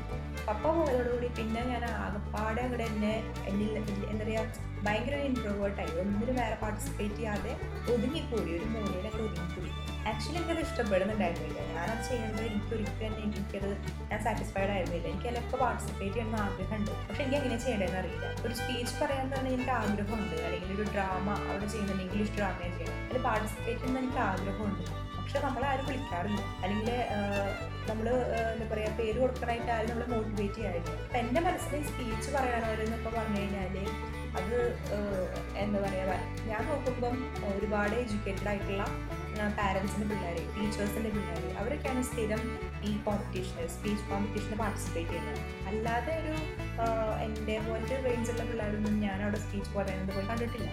പപ്പ 0.47 0.63
പോയതോടുകൂടി 0.77 1.29
പിന്നെ 1.39 1.63
ഞാൻ 1.71 1.85
ആകപ്പാടെ 2.03 2.61
അവിടെ 2.67 2.85
എന്നെ 2.91 3.15
എന്നിൽ 3.51 3.71
എന്താ 4.11 4.23
പറയുക 4.23 4.69
ഭയങ്കര 4.85 5.15
ഇൻട്രോവേർട്ടായി 5.29 5.93
ഒന്നിനും 6.01 6.35
വേറെ 6.41 6.55
പാർട്ടിസിപ്പേറ്റ് 6.63 7.15
ചെയ്യാതെ 7.15 7.51
ഒതുങ്ങിക്കൂടി 7.93 8.49
ഒരു 8.57 8.67
മൂലയിലൊക്കെ 8.75 9.21
ഒതുങ്ങിക്കൂടി. 9.27 9.71
ആക്ച്വലി 10.09 10.37
എനിക്കത് 10.37 10.61
ഇഷ്ടപ്പെടുന്നുണ്ടായിരുന്നില്ല. 10.65 11.59
ഞാനത് 11.73 12.03
ചെയ്യുന്നത് 12.07 12.43
എനിക്ക് 12.45 12.71
ഒരിക്കലും 12.75 12.95
തന്നെ 13.01 13.19
എനിക്കത് 13.25 13.69
ഞാൻ 14.11 14.19
സാറ്റിസ്ഫൈഡ് 14.25 14.71
ആയിരുന്നില്ല. 14.75 15.07
എനിക്ക് 15.11 15.27
അതിലൊക്കെ 15.31 15.57
പാർട്ടിസിപ്പേറ്റ് 15.63 16.15
ചെയ്യണമെന്ന് 16.15 16.39
ആഗ്രഹമുണ്ട്. 16.45 16.91
പക്ഷെ 17.07 17.21
എനിക്ക് 17.23 17.37
എങ്ങനെ 17.39 17.57
ചെയ്യേണ്ടതെന്ന് 17.63 17.99
അറിയില്ല. 18.01 18.25
ഒരു 18.45 18.53
സ്പീച്ച് 18.61 18.95
പറയാൻ 19.01 19.27
തന്നെ 19.33 19.51
എനിക്ക് 19.55 19.73
ആഗ്രഹമുണ്ട്. 19.81 20.35
അല്ലെങ്കിൽ 20.47 20.71
ഒരു 20.77 20.85
ഡ്രാമ 20.95 21.27
അവിടെ 21.49 21.67
ചെയ്യുന്നുണ്ട് 21.73 22.03
ഇംഗ്ലീഷ് 22.07 22.33
ഡ്രാമ 22.39 22.57
ചെയ്യണം 22.63 22.97
അതിൽ 23.09 23.21
പാർട്ടിസിപ്പേറ്റ് 23.29 23.79
ചെയ്യുന്ന 23.81 24.03
എനിക്ക് 24.03 24.21
ആഗ്രഹമുണ്ട്. 24.31 24.83
പക്ഷെ 25.19 25.39
നമ്മളെ 25.47 25.67
ആരും 25.71 25.85
വിളിക്കാറില്ല. 25.89 26.41
അല്ലെങ്കിൽ 26.63 26.89
നമ്മൾ 27.89 28.07
എന്താ 28.53 28.65
പറയുക 28.71 28.91
പേര് 28.97 29.17
കൊടുക്കാനായിട്ട് 29.23 29.71
ആരും 29.75 29.89
നമ്മളെ 29.91 30.07
മോട്ടിവേറ്റ് 30.15 30.57
ചെയ്യാറില്ല. 30.57 30.91
അപ്പം 31.05 31.19
എന്റെ 31.23 31.41
മനസ്സിൽ 31.47 31.83
സ്പീച്ച് 31.91 32.29
പറയാനവരെന്നൊക്കെ 32.35 33.09
പറഞ്ഞു 33.17 33.39
കഴിഞ്ഞാൽ 33.39 33.77
അത് 34.39 34.57
എന്താ 35.63 35.79
പറയുക 35.85 36.11
ഞാൻ 36.49 36.61
നോക്കുമ്പം 36.69 37.15
ഒരുപാട് 37.53 37.95
എഡ്യൂക്കേറ്റഡ് 38.01 38.49
ആയിട്ടുള്ള 38.51 38.83
പാരൻസിന്റെ 39.57 40.05
പിള്ളേർ 40.09 40.35
ടീച്ചേഴ്സിന്റെ 40.55 41.09
പിള്ളേർ 41.15 41.43
അവരൊക്കെയാണ് 41.61 42.01
സ്ഥിരം 42.09 42.41
ഈ 42.89 42.91
കോമ്പറ്റീഷന് 43.05 43.65
സ്പീച്ച് 43.75 44.03
കോമ്പറ്റീഷന് 44.09 44.57
പാർട്ടിസിപ്പേറ്റ് 44.61 45.11
ചെയ്യുന്നത്. 45.11 45.39
അല്ലാതെ 45.69 46.13
ഒരു 46.21 46.35
എന്റെ 47.25 47.55
പോലത്തെ 47.67 47.97
റേഞ്ചുള്ള 48.07 48.43
പിള്ളേരൊന്നും 48.49 48.95
ഞാൻ 49.05 49.19
അവിടെ 49.27 49.39
സ്പീച്ച് 49.45 49.71
പറയുന്നത് 49.77 50.13
പോയി 50.17 50.27
കണ്ടിട്ടില്ല. 50.31 50.69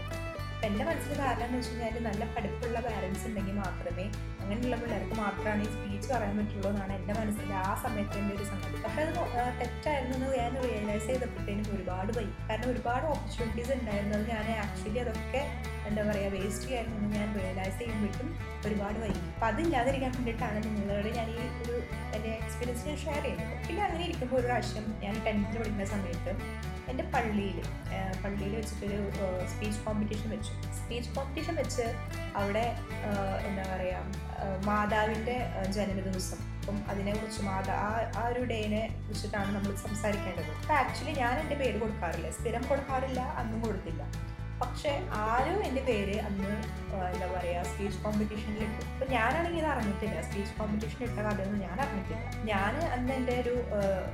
എന്റെ 0.67 0.85
മനസ്സിൽ 0.85 1.13
കാരണം 1.19 1.45
എന്ന് 1.47 1.59
വെച്ച് 1.59 1.73
കഴിഞ്ഞാൽ 1.73 2.05
നല്ല 2.07 2.23
പഠിപ്പുള്ള 2.35 2.79
പാരൻസ് 2.87 3.25
ഉണ്ടെങ്കിൽ 3.29 3.55
മാത്രമേ 3.59 4.05
അങ്ങനെയുള്ള 4.41 4.77
പിള്ളേർക്ക് 4.77 5.17
മാത്രമാണ് 5.21 5.63
ഈ 5.63 5.71
സ്പീച്ച് 5.75 6.09
പറയാൻ 6.13 6.35
പറ്റുള്ളൂ 6.39 6.69
എന്നാണ് 6.71 6.93
എന്റെ 6.95 7.15
മനസ്സിൽ 7.15 7.51
ആ 7.61 7.71
സമയത്ത് 7.83 8.17
എന്റെ 8.19 8.35
ഒരു 8.35 8.45
സംഗതി. 8.45 8.79
പക്ഷെ 8.85 9.03
അത് 9.05 9.13
തെറ്റായിരുന്നു 9.61 10.15
എന്ന് 10.19 10.31
ഞാൻ 10.39 10.55
റിയലൈസ് 10.65 11.07
ചെയ്തപ്പോഴത്തേനും 11.07 11.69
ഒരുപാട് 11.77 12.11
പോയി 12.13 12.29
കാരണം 12.49 12.71
ഒരുപാട് 12.71 13.07
ഓപ്പർച്യൂണിറ്റീസ് 13.07 13.73
ഉണ്ടായിരുന്നത് 13.79 14.25
ഞാൻ 14.29 14.47
ആക്ച്വലി 14.59 15.01
അതൊക്കെ 15.05 15.43
എന്താ 15.91 16.03
പറയുക 16.09 16.31
വേസ്റ്റ് 16.37 16.65
ചെയ്യായിരുന്നു 16.69 17.09
ഞാൻ 17.17 17.29
റിയലൈസ് 17.39 17.77
ചെയ്യുമ്പോഴേക്കും 17.81 18.29
ഒരുപാട് 18.67 18.99
വൈകി 19.03 19.23
അപ്പം 19.35 19.47
അതില്ലാതിരിക്കാൻ 19.51 20.11
വേണ്ടിയിട്ടാണ് 20.17 20.59
നിങ്ങളോട് 20.67 21.09
ഞാൻ 21.19 21.29
ഈ 21.35 21.39
ഒരു 21.65 21.77
എന്റെ 22.17 22.31
എക്സ്പീരിയൻസ് 22.41 22.85
ഞാൻ 22.89 22.97
ഷെയർ 23.05 23.23
ചെയ്യുന്നത്. 23.27 23.55
പിന്നെ 23.67 23.83
അങ്ങനെ 23.87 24.03
ഇരിക്കുമ്പോൾ 24.09 24.39
ഒരു 24.41 24.47
പ്രാവശ്യം 24.51 24.87
ഞാൻ 25.05 25.15
ടെൻത്തിൽ 25.27 25.59
പഠിക്കുന്ന 25.61 25.87
സമയത്ത് 25.95 26.33
എന്റെ 26.91 27.05
പള്ളിയിൽ 27.15 27.59
പള്ളിയിൽ 28.23 28.53
വെച്ചിട്ടൊരു 28.59 29.01
സ്പീച്ച് 29.53 29.81
കോമ്പറ്റീഷൻ 29.87 30.29
വെച്ചു. 30.35 30.53
സ്പീച്ച് 30.79 31.11
കോമ്പറ്റീഷൻ 31.17 31.55
വെച്ച് 31.63 31.87
അവിടെ 32.41 32.67
എന്താ 33.49 33.65
പറയുക 33.73 34.55
മാതാവിന്റെ 34.69 35.37
ജനനദിവസം 35.77 36.41
അപ്പം 36.61 36.79
അതിനെക്കുറിച്ച് 36.93 37.43
മാതാ 37.51 37.75
ആ 37.85 37.91
ആ 38.21 38.23
ഒരു 38.33 38.43
ഡേനെ 38.53 38.83
കുറിച്ചിട്ടാണ് 39.05 39.51
നമ്മൾ 39.57 39.75
സംസാരിക്കേണ്ടത്. 39.85 40.51
അപ്പം 40.63 40.75
ആക്ച്വലി 40.81 41.15
ഞാൻ 41.21 41.35
എന്റെ 41.43 41.57
പേര് 41.63 41.79
കൊടുക്കാറില്ല. 41.85 42.31
സ്ഥിരം 42.39 42.65
കൊടുക്കാറില്ല 42.71 43.21
അന്നും 43.43 43.61
കൊടുത്തില്ല. 43.67 44.03
പക്ഷെ 44.61 44.91
ആരും 45.25 45.59
എന്റെ 45.69 45.83
പേര് 45.89 46.15
അന്ന് 46.29 46.51
എന്താ 47.15 47.27
പറയുക 47.35 47.63
സ്പീച്ച് 47.71 47.99
കോമ്പറ്റീഷനിൽ 48.05 48.63
ഇട്ടു. 48.67 49.05
ഞാനാണെങ്കിൽ 49.13 49.61
ഇത് 49.63 49.69
അറിഞ്ഞിട്ടില്ല. 49.73 50.21
സ്പീച്ച് 50.29 50.55
കോമ്പറ്റീഷൻ 50.59 51.03
ഇട്ട 51.07 51.19
കഥയൊന്നും 51.27 51.61
ഞാൻ 51.67 51.77
അറിഞ്ഞിട്ടില്ല. 51.85 52.21
ഞാൻ 52.51 52.75
അന്ന് 52.95 53.13
എന്റെ 53.19 53.35
ഒരു 53.43 53.55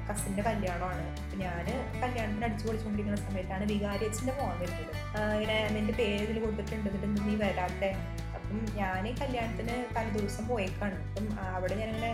കസിന്റെ 0.08 0.42
കല്യാണമാണ്. 0.48 1.04
അപ്പം 1.22 1.38
ഞാൻ 1.44 1.64
കല്യാണത്തിന് 2.02 2.44
അടിച്ചു 2.48 2.66
പൊളിച്ചുകൊണ്ടിരിക്കുന്ന 2.66 3.20
സമയത്താണ് 3.28 3.66
വികാരി 3.72 4.06
അച്ഛന്റെ 4.10 4.34
മോൻ 4.40 4.54
വരുന്നത്. 4.62 4.92
ഇങ്ങനെ 5.36 5.58
നിന്റെ 5.76 5.94
പേര് 6.02 6.22
ഇതിൽ 6.28 6.40
കൊടുത്തിട്ടുണ്ട് 6.44 6.88
എന്നിട്ട് 6.90 7.28
നീ 7.28 7.36
വരാത്തെ. 7.44 7.90
അപ്പം 8.36 8.58
ഞാൻ 8.80 9.02
ഞാൻ 9.04 9.14
കല്യാണത്തിന് 9.20 9.74
തലേ 9.96 10.10
ദിവസം 10.18 10.44
പോയേക്കാണ്. 10.48 10.96
അപ്പം 11.08 11.26
അവിടെ 11.56 11.74
ഞാനിങ്ങനെ 11.74 12.12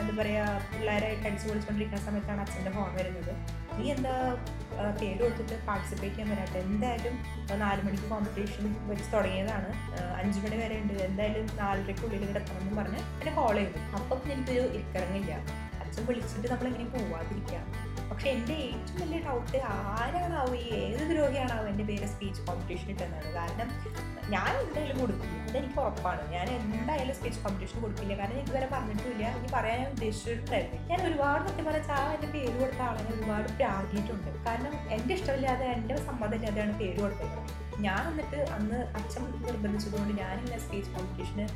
എന്താ 0.00 0.12
പറയുക 0.18 0.60
പിള്ളേരായിട്ട് 0.70 1.24
അടിച്ചു 1.28 1.46
പൊളിച്ചുകൊണ്ടിരിക്കുന്ന 1.48 2.02
സമയത്താണ് 2.06 2.40
അച്ഛന്റെ 2.44 2.72
ഫോൺ 2.76 2.90
വരുന്നത്. 2.98 3.32
നീ 3.78 3.84
എന്താ 3.94 4.14
പേര് 5.00 5.18
കൊടുത്തിട്ട് 5.22 5.56
പാർട്ടിസിപ്പേറ്റ് 5.68 6.14
ചെയ്യാൻ 6.14 6.30
വരാട്ടെ 6.32 6.58
എന്തായാലും 6.68 7.14
നാല് 7.62 7.80
മണിക്ക് 7.86 8.06
കോമ്പറ്റീഷൻ 8.12 8.64
വെച്ച് 8.90 9.08
തുടങ്ങിയതാണ്. 9.14 9.70
അഞ്ച് 10.20 10.38
മണി 10.44 10.56
വരെ 10.62 10.76
ഉണ്ട്. 10.82 10.94
എന്തായാലും 11.08 11.46
നാലരയ്ക്കുള്ളിൽ 11.60 12.24
എത്തണം 12.30 12.60
എന്ന് 12.62 12.76
പറഞ്ഞ് 12.80 13.00
എന്നെ 13.20 13.32
കോൾ 13.40 13.56
ചെയ്തു. 13.60 13.80
അപ്പം 13.98 14.32
എനിക്കൊരു 14.34 14.64
ഇരിക്കിറങ്ങില്ല 14.76 15.34
അച്ഛൻ 15.82 16.02
വിളിച്ചിട്ട് 16.10 16.46
നമ്മളെങ്ങനെ 16.52 16.88
പോവാതിരിക്കാം? 16.94 17.66
പക്ഷെ 18.14 18.28
എന്റെ 18.36 18.56
ഏറ്റവും 18.66 18.98
വലിയ 19.00 19.18
ഡൗട്ട് 19.26 19.58
ആരാണാവോ 19.70 20.52
ഈ 20.54 20.66
ഏത് 20.80 21.00
ദ്രോഹിയാണാവോ 21.10 21.64
എന്റെ 21.70 21.84
പേര് 21.88 22.06
സ്പീച്ച് 22.12 22.42
കോമ്പറ്റീഷൻ 22.46 22.90
ഇട്ടെന്നാണ്. 22.92 23.30
കാരണം 23.38 23.70
ഞാൻ 24.34 24.50
എന്തായാലും 24.60 24.98
കൊടുക്കില്ല. 25.00 25.40
അതെനിക്ക് 25.48 25.78
ഉറപ്പാണ്. 25.84 26.22
ഞാൻ 26.34 26.46
എന്തായാലും 26.58 27.14
സ്പീച്ച് 27.18 27.40
കോമ്പറ്റീഷൻ 27.44 27.80
കൊടുക്കില്ല. 27.84 28.14
കാരണം 28.20 28.36
ഞാൻ 28.36 28.44
ഇതുവരെ 28.46 28.68
പറഞ്ഞിട്ടില്ല 28.74 29.24
ഇനി 29.38 29.50
പറയാൻ 29.56 29.80
ഞാൻ 29.82 29.90
ഉദ്ദേശിച്ചിട്ടുണ്ടായിരുന്നു 29.96 30.80
ഞാൻ 30.92 31.02
ഒരുപാട് 31.08 31.42
സത്യം 31.48 31.66
പറഞ്ഞ 31.70 31.90
ആ 31.98 32.12
എന്റെ 32.14 32.30
പേര് 32.36 32.54
കൊടുത്ത 32.62 32.80
ആളെ 32.88 33.02
ഒരുപാട് 33.16 33.50
പ്രാഗിയിട്ടുണ്ട്. 33.58 34.30
കാരണം 34.46 34.74
എന്റെ 34.98 35.14
ഇഷ്ടമില്ലാതെ 35.18 35.66
എന്റെ 35.76 35.96
സമ്മതമില്ലാതെയാണ് 36.08 36.74
പേര് 36.82 36.98
കൊടുത്തേക്കുന്നത്. 37.04 37.52
ഞാൻ 37.80 38.02
എന്നിട്ട് 38.10 38.36
അന്ന് 38.36 38.78
അച്ഛൻ 38.98 39.24
നിർബന്ധിച്ചതുകൊണ്ട് 39.46 40.22
ഞാനിങ്ങനെ 40.22 40.58
സ്പീച്ച് 40.64 40.90
കോമ്പറ്റീഷന് 40.90 41.46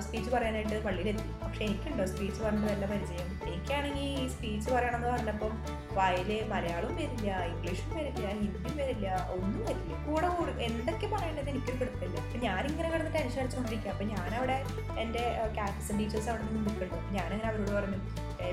സ്പീച്ച് 0.00 0.30
പറയാനായിട്ട് 0.30 0.84
പള്ളിയിലെത്തി. 0.84 1.24
പക്ഷെ 1.44 1.64
എനിക്കുണ്ടോ 1.64 2.04
സ്പീച്ച് 2.06 2.42
പറഞ്ഞത് 2.42 2.68
നല്ല 2.70 2.86
പരിചയം? 2.86 3.28
എനിക്കാണെങ്കിൽ 3.46 4.02
ഈ 4.02 4.28
സ്പീച്ച് 4.34 4.70
പറയണമെന്ന് 4.70 5.08
പറഞ്ഞപ്പം 5.08 5.52
വായിൽ 5.94 6.44
മലയാളവും 6.52 6.94
വരില്ല 6.96 7.44
ഇംഗ്ലീഷും 7.44 7.90
വരില്ല 7.98 8.26
ഹിന്ദിയും 8.28 8.76
വരില്ല 8.78 9.28
ഒന്നും 9.34 9.60
വരില്ല. 9.68 9.94
കൂടെ 10.06 10.28
കൂടി 10.28 10.52
എന്തൊക്കെ 10.64 11.06
പറയേണ്ടത് 11.06 11.48
എനിക്കൊരു 11.48 11.78
പിടുത്തില്ല 11.78 12.16
അപ്പം 12.20 12.40
ഞാനിങ്ങനെ 12.40 12.90
കിടന്ന് 12.90 13.14
ടെൻഷൻ 13.14 13.40
അടിച്ചുകൊണ്ടിരിക്കുക. 13.40 13.90
അപ്പം 13.90 14.08
ഞാനവിടെ 14.08 14.64
എന്റെ 14.98 15.24
കാറ്റസൺ 15.58 15.98
ടീച്ചേഴ്സ് 15.98 16.28
അവിടെ 16.28 16.42
നിന്ന് 16.42 16.70
നിൽക്കുന്നുണ്ട്. 16.70 17.14
ഞാനിങ്ങനെ 17.18 17.50
അവരോട് 17.52 17.70
പറഞ്ഞു 17.70 18.00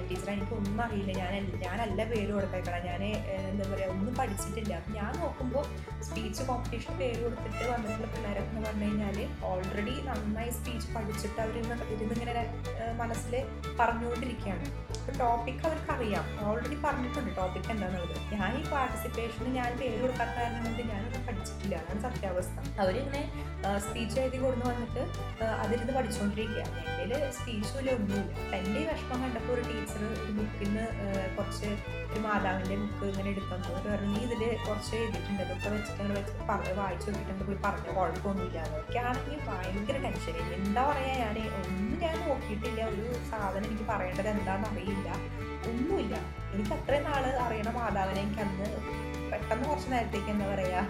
ടീച്ചർ 0.09 0.29
എനിക്ക് 0.33 0.53
ഒന്നും 0.59 0.81
അറിയില്ല. 0.85 1.11
ഞാൻ 1.21 1.33
ഞാനല്ല 1.65 2.03
പേര് 2.11 2.31
കൊടുത്തേക്കണം. 2.37 2.85
ഞാൻ 2.89 3.03
എന്താ 3.49 3.65
പറയുക 3.71 3.95
ഒന്നും 3.95 4.13
പഠിച്ചിട്ടില്ല. 4.19 4.73
അപ്പം 4.79 4.93
ഞാൻ 4.99 5.11
നോക്കുമ്പോൾ 5.23 5.65
സ്പീച്ച് 6.07 6.43
കോമ്പറ്റീഷൻ 6.49 6.93
പേര് 7.01 7.19
കൊടുത്തിട്ട് 7.23 7.63
വന്നിട്ടുള്ള 7.73 8.07
പിള്ളേരൊക്കെ 8.13 8.51
എന്ന് 8.51 8.63
പറഞ്ഞു 8.67 8.87
കഴിഞ്ഞാൽ 8.87 9.17
ഓൾറെഡി 9.49 9.95
നന്നായി 10.09 10.51
സ്പീച്ച് 10.59 10.89
പഠിച്ചിട്ട് 10.95 11.39
അവരിന്ന് 11.45 11.77
ഇരുന്നിങ്ങനെ 11.95 12.45
മനസ്സിൽ 13.01 13.35
പറഞ്ഞുകൊണ്ടിരിക്കുകയാണ്. 13.79 14.67
അപ്പോൾ 15.11 15.23
ടോപ്പിക് 15.29 15.63
അവർക്ക് 15.67 15.91
അറിയാം 15.93 16.25
ഓൾറെഡി 16.49 16.75
പറഞ്ഞിട്ടുണ്ട് 16.83 17.31
ടോപ്പിക് 17.37 17.69
എന്താണെന്നുള്ളത് 17.73 18.19
ഞാൻ 18.33 18.51
ഈ 18.59 18.61
പാർട്ടിസിപ്പേഷന് 18.73 19.49
ഞാൻ 19.57 19.71
പേര് 19.79 19.97
കൊടുക്കാത്ത 20.03 20.35
കാരണം 20.37 20.61
കൊണ്ട് 20.67 20.81
ഞാനത് 20.91 21.17
പഠിച്ചിട്ടില്ല. 21.27 21.73
അതാണ് 21.81 22.01
സത്യാവസ്ഥ. 22.05 22.55
അവരിങ്ങനെ 22.83 23.21
സ്പീച്ച് 23.85 24.17
എഴുതി 24.21 24.37
കൊണ്ടു 24.43 24.63
വന്നിട്ട് 24.69 25.01
അതിരുന്ന് 25.63 25.93
പഠിച്ചുകൊണ്ടിരിക്കുകയാണ് 25.97 26.77
എന്റെ 27.03 27.17
സ്പീച്ചും 27.39 27.79
ഇല്ല 27.81 27.95
ഒന്നുമില്ല. 27.97 28.31
എന്റെ 28.59 28.79
ഈ 28.83 28.85
വിഷമം 28.91 29.19
കണ്ടപ്പോൾ 29.25 29.53
ഒരു 29.55 29.65
ടീച്ചർ 29.71 30.05
ഒരു 30.21 30.31
ബുക്കിൽ 30.37 30.69
നിന്ന് 30.69 30.85
കുറച്ച് 31.37 31.69
ഒരു 32.11 32.21
മാതാവിന്റെ 32.27 32.77
ബുക്ക് 32.83 33.03
ഇങ്ങനെ 33.11 33.29
എടുക്കാൻ 33.33 33.59
പോകുന്നത് 33.67 33.89
പറഞ്ഞു 33.91 34.13
നീ 34.15 34.21
ഇതിൽ 34.29 34.43
കുറച്ച് 34.67 34.93
എഴുതിയിട്ടുണ്ട്. 35.01 35.43
ഇതൊക്കെ 35.47 35.69
വെച്ചിട്ട് 35.75 35.99
അങ്ങനെ 36.01 36.17
വെച്ചിട്ട് 36.19 36.45
പറഞ്ഞ് 36.53 36.75
വായിച്ചു 36.81 37.07
നോക്കിയിട്ടുണ്ട്. 37.09 37.45
പോയി 37.49 37.59
പറഞ്ഞ 37.67 37.87
കുഴപ്പമൊന്നുമില്ല. 37.99 38.59
അതൊക്കെയാണെങ്കിൽ 38.69 39.41
ഭയങ്കര 39.51 39.97
ടെൻഷൻ 40.07 40.37
എന്താ 40.59 40.83
പറയാ 40.91 41.13
ഞാൻ 41.23 41.37
ഒന്നും 41.61 41.90
ഞാൻ 42.01 42.29
നോക്കിയിട്ടില്ല. 42.29 42.85
ഒരു 42.85 43.13
സാധനം 43.31 43.65
എനിക്ക് 43.65 43.83
പറയേണ്ടത് 43.83 44.27
എന്താണെന്ന് 44.27 44.69
അറിയില്ല. 44.69 45.09
ഒന്നുമില്ല. 45.69 46.15
എനിക്ക് 46.53 46.73
അത്രയും 46.73 47.03
നാൾ 47.03 47.25
അറിയണ 47.45 47.69
മാതാവിനെ 47.69 48.21
എനിക്ക് 48.21 48.39
അന്ന് 48.39 48.67
പെട്ടെന്ന് 49.31 49.67
കുറച്ച് 49.67 49.91
നേരത്തേക്ക് 49.91 50.27
എന്താ 50.27 50.47
പറയാ 50.47 50.87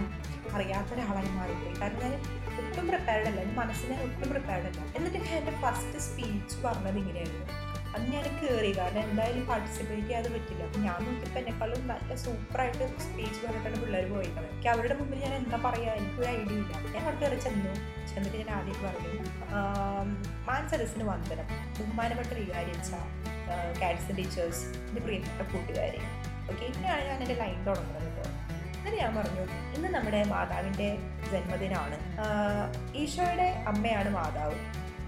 അറിയാത്ത 0.54 0.94
ഒരാളായി 0.94 1.30
മാറിപ്പോയി. 1.30 1.76
കാരണം 1.82 2.00
ഞാൻ 2.00 2.14
ഒട്ടും 2.62 2.88
പ്രിപ്പയർഡ് 2.88 3.28
അല്ല. 3.28 3.40
എന്റെ 3.42 3.56
മനസ്സിനെ 3.56 4.04
ഒട്ടും 4.04 4.30
പ്രിപ്പയർഡ് 4.30 4.66
അല്ല. 4.66 4.92
എന്നിട്ട് 4.96 5.18
ഞാൻ 5.18 5.36
എന്റെ 5.38 5.52
ഫസ്റ്റ് 5.52 6.00
സ്പീച്ച് 6.00 6.58
പറഞ്ഞത് 6.66 6.98
ഇങ്ങനെയായിരുന്നു. 6.98 7.71
അന്ന് 7.96 8.10
ഞാൻ 8.16 8.26
കയറി 8.42 8.70
കാരണം 8.78 9.02
എന്തായാലും 9.06 9.44
പാർട്ടിസിപ്പേറ്റ് 9.50 10.04
ചെയ്യാതെ 10.08 10.30
പറ്റില്ല. 10.34 10.62
അപ്പം 10.68 10.82
ഞാൻ 10.88 11.00
നോക്കിയപ്പോൾ 11.06 11.40
എന്നെക്കാളും 11.42 11.82
നല്ല 11.92 12.16
സൂപ്പറായിട്ട് 12.24 12.86
സ്പീച്ച് 13.06 13.40
പറഞ്ഞിട്ടാണ് 13.46 13.78
പിള്ളേർ 13.82 14.06
പോയിരിക്കുന്നത് 14.12 14.52
എനിക്ക് 14.54 14.70
അവരുടെ 14.74 14.96
മുമ്പിൽ 15.00 15.20
ഞാൻ 15.26 15.34
എന്താ 15.40 15.58
പറയുക 15.66 15.96
എനിക്കൊരു 16.02 16.28
ഐഡിയ 16.36 16.58
ഇല്ല. 16.62 16.74
ഞാൻ 16.94 17.02
അവിടെ 17.06 17.18
കയറി 17.24 17.38
ചെന്നു. 17.46 17.74
ചെന്നിട്ട് 18.12 18.38
ഞാൻ 18.42 18.52
ആദ്യം 18.58 18.80
പറഞ്ഞു 18.86 19.24
മാൻസരസിന് 20.50 21.06
വന്ദനം. 21.12 21.48
ബഹുമാനപ്പെട്ട 21.80 22.32
വികാരിച്ച 22.42 22.92
കാഡ്സൺ 23.82 24.14
ടീച്ചേഴ്സ് 24.20 24.64
എന്റെ 24.88 25.02
പ്രിയപ്പെട്ട 25.06 25.42
കൂട്ടുകാരെ. 25.54 26.02
ഓക്കെ 26.52 26.64
ഇങ്ങനെയാണ് 26.72 27.04
ഞാൻ 27.10 27.20
എന്റെ 27.26 27.38
ലൈൻ 27.42 27.58
തുടങ്ങുന്നത് 27.68 28.06
കേട്ടോ 28.08 28.30
എന്നിട്ട് 28.78 29.00
ഞാൻ 29.04 29.12
പറഞ്ഞു 29.20 29.44
ഇന്ന് 29.76 29.90
നമ്മുടെ 29.96 30.22
മാതാവിന്റെ 30.34 30.88
ജന്മദിനമാണ് 31.32 31.98
ഈശോയുടെ 33.02 33.50
അമ്മയാണ് 33.72 34.10
മാതാവ്. 34.20 34.58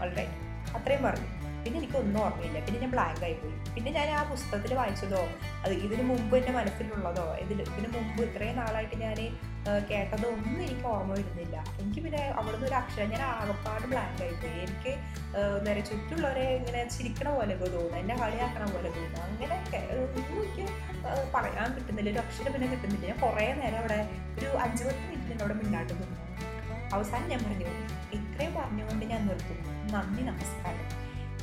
ഓൾറൈറ്റ് 0.02 0.38
അത്രയും 0.78 1.04
പറഞ്ഞു. 1.08 1.30
പിന്നെ 1.64 1.78
എനിക്കൊന്നും 1.82 2.20
ഓർമ്മയില്ല. 2.26 2.60
പിന്നെ 2.66 2.78
ഞാൻ 2.84 2.92
ബ്ലാങ്ക് 2.96 3.24
ആയിപ്പോയി 3.28 3.56
പിന്നെ 3.76 3.92
ഞാൻ 3.98 4.08
ആ 4.20 4.22
പുസ്തകത്തിൽ 4.32 4.72
വായിച്ചതോ 4.82 5.22
അത് 5.64 5.74
ഇതിന് 5.86 6.04
മുമ്പ് 6.12 6.34
എന്റെ 6.40 6.54
മനസ്സിലുള്ളതോ 6.60 7.26
ഇതിൽ 7.44 7.60
ഇതിന് 7.70 7.90
മുമ്പ് 7.96 8.22
ഇത്രയും 8.28 8.58
നാളായിട്ട് 8.62 8.96
ഞാൻ 9.06 9.20
കേട്ടതോ 9.90 10.28
ഒന്നും 10.36 10.62
എനിക്ക് 10.64 10.88
ഓർമ്മ 10.94 11.12
വരുന്നില്ല. 11.18 11.58
എനിക്ക് 11.82 12.00
പിന്നെ 12.06 12.22
അവിടുന്ന് 12.40 12.66
ഒരു 12.70 12.76
അക്ഷരം 12.80 13.08
ഞാൻ 13.14 13.22
ആകപ്പാട് 13.28 13.86
ബ്ലാങ്ക് 13.92 14.22
ആയിപ്പോയി 14.26 14.58
എനിക്ക് 14.66 14.94
നേരെ 15.66 15.82
ചുറ്റുള്ളവരെ 15.90 16.44
ഇങ്ങനെ 16.58 16.82
ചിരിക്കണ 16.96 17.30
പോലെ 17.38 17.56
തോന്നുന്നു. 17.62 17.96
എന്നെ 18.02 18.16
കളിയാക്കണ 18.22 18.66
പോലെ 18.74 18.90
തോന്നുന്നു. 18.98 19.22
അങ്ങനെ 19.28 19.56
ഒന്നും 20.04 20.42
എനിക്ക് 20.44 20.66
പറയാൻ 21.36 21.70
കിട്ടുന്നില്ല. 21.78 22.10
ഒരു 22.14 22.22
അക്ഷരം 22.26 22.52
പിന്നെ 22.56 22.68
കിട്ടുന്നില്ല. 22.74 23.06
ഞാൻ 23.12 23.20
കുറേ 23.26 23.46
നേരം 23.62 23.80
അവിടെ 23.84 24.00
ഒരു 24.40 24.50
അഞ്ച് 24.66 24.84
പത്ത് 24.88 25.06
മിനിറ്റ് 25.12 25.42
അവിടെ 25.46 25.58
മിണ്ടാട്ട് 25.62 25.94
നിന്നു. 26.02 26.20
അവസാനം 26.98 27.28
ഞാൻ 27.34 27.42
പറഞ്ഞു 27.48 27.72
ഇത്രയും 28.20 28.54
പറഞ്ഞുകൊണ്ട് 28.60 29.06
ഞാൻ 29.14 29.22
നിർത്തുന്നു. 29.30 29.72
നന്ദി 29.96 30.24
നമസ്കാരം. 30.32 30.86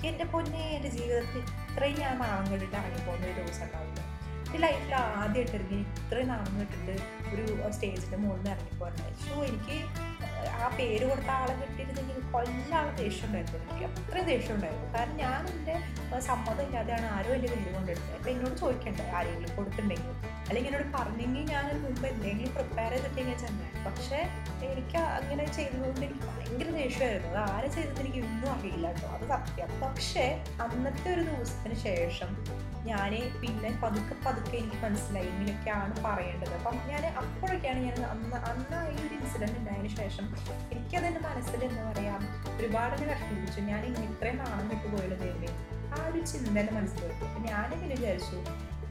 എന്റെ 0.09 0.25
പൊന്നെ 0.33 0.63
എന്റെ 0.77 0.91
ജീവിതത്തിൽ 0.97 1.43
ഇത്രയും 1.71 1.99
ഞാൻ 2.03 2.15
നാണം 2.23 2.47
കണ്ടിട്ട് 2.53 2.77
പോകുന്ന 3.07 3.25
ഒരു 3.27 3.35
ദിവസം 3.41 3.65
ഉണ്ടാവില്ല. 3.67 4.01
എന്റെ 4.47 4.61
ലൈഫിൽ 4.65 4.95
ആദ്യമായിട്ട് 4.95 5.57
ഇറങ്ങി 5.57 5.81
ഇത്രയും 6.03 6.29
നാണം 6.29 6.55
ഒരു 7.33 7.45
സ്റ്റേജിന്റെ 7.75 8.19
മുകളിൽ 8.23 8.39
നിന്ന് 8.39 8.51
ഇറങ്ങി 8.55 8.73
പോകാൻ 8.81 9.13
ഷോ 9.25 9.35
എനിക്ക് 9.51 9.77
ആ 10.63 10.69
പേര് 10.79 11.05
കൊടുത്ത 11.11 11.31
ആളെ 11.41 11.55
കിട്ടിയിരുന്നെങ്കിൽ 11.61 12.17
കൊല്ലാളെ 12.33 12.93
ദേഷ്യം 13.03 13.27
ഉണ്ടായിരുന്നു. 13.29 13.61
എനിക്ക് 13.71 13.87
അത്രയും 13.91 14.27
ദേഷ്യം 14.33 14.55
ഉണ്ടായിരുന്നു. 14.57 14.89
കാരണം 14.97 15.17
ഞാൻ 15.25 15.41
എന്റെ 15.55 15.77
സമ്മതം 16.29 16.65
ഇല്ലാതെയാണ് 16.67 17.09
ആരോ 17.17 17.31
എന്റെ 17.39 17.49
പേര് 17.55 17.71
കൊണ്ടെടുത്തത്. 17.77 18.15
അപ്പം 18.19 18.31
എന്നോട് 18.35 18.57
ചോദിക്കണ്ടേ 18.63 19.07
ആരെങ്കിലും 19.19 19.53
കൊടുത്തിട്ടുണ്ടെങ്കിൽ? 19.57 20.15
അല്ലെങ്കിൽ 20.51 20.71
എന്നോട് 20.71 20.97
പറഞ്ഞെങ്കിൽ 20.97 21.43
ഞാൻ 21.53 21.83
മുമ്പ് 21.83 22.07
എന്തെങ്കിലും 22.07 22.53
പ്രിപ്പയർ 22.55 22.93
ചെയ്തിട്ടെങ്കിൽ 22.93 23.37
ചെന്നേ. 23.39 23.67
പക്ഷേ 23.87 24.19
എനിക്ക് 24.69 24.97
അങ്ങനെ 24.97 25.45
ചെയ്തതുകൊണ്ട് 25.47 26.01
എനിക്ക് 26.07 26.25
ഭയങ്കര 26.31 26.71
ദേഷ്യമായിരുന്നു. 26.71 27.29
അത് 27.29 27.51
ആരെ 27.51 27.69
ചെയ്തത് 27.69 28.01
എനിക്ക് 28.01 28.19
ഒന്നും 28.19 28.49
അറിയില്ല 28.53 28.87
കേട്ടോ. 28.93 29.09
അത് 29.09 29.25
സത്യം. 29.29 29.81
പക്ഷേ 29.83 30.25
അന്നത്തെ 30.61 31.15
ഒരു 31.15 31.21
ദിവസത്തിന് 31.21 31.75
ശേഷം 31.75 32.33
ഞാൻ 32.85 33.13
പിന്നെ 33.41 33.71
പതുക്കെ 33.83 34.15
പതുക്കെ 34.27 34.57
എനിക്ക് 34.57 34.77
മനസ്സിലായി. 34.85 35.27
ഇങ്ങനെയൊക്കെയാണ് 35.27 35.95
പറയേണ്ടത്. 36.05 36.55
അപ്പം 36.55 36.77
ഞാൻ 36.91 37.07
അപ്പോഴൊക്കെയാണ് 37.23 37.79
ഞാൻ 37.79 37.99
അന്ന് 38.05 38.37
അന്ന് 38.51 38.81
ഈ 38.93 39.07
ഒരു 39.07 39.15
ഇൻസിഡന്റ് 39.15 39.59
ഉണ്ടായതിനു 39.59 39.89
ശേഷം 39.89 40.27
എനിക്കതെന്റെ 40.73 41.21
മനസ്സിൽ 41.21 41.65
എന്താ 41.65 41.91
പറയുക 41.91 42.57
ഒരുപാട് 42.57 42.95
എന്നെ 42.95 43.15
കഷ്ടിപ്പിച്ചു 43.15 43.61
ഞാൻ 43.61 43.85
ഇത്രയും 43.87 44.37
നാണം 44.37 44.69
വിട്ടുപോയുള്ളത് 44.69 45.21
ദൈവമേ. 45.21 45.53
ആ 45.95 46.07
ഒരു 46.07 46.21
ചിന്ത 46.25 46.59
എന്റെ 46.59 46.73
മനസ്സിൽ 46.73 47.05
വരും 47.05 47.29
അപ്പം 47.29 47.43
ഞാനിങ്ങനെ 47.43 47.95
വിചാരിച്ചു 47.95 48.39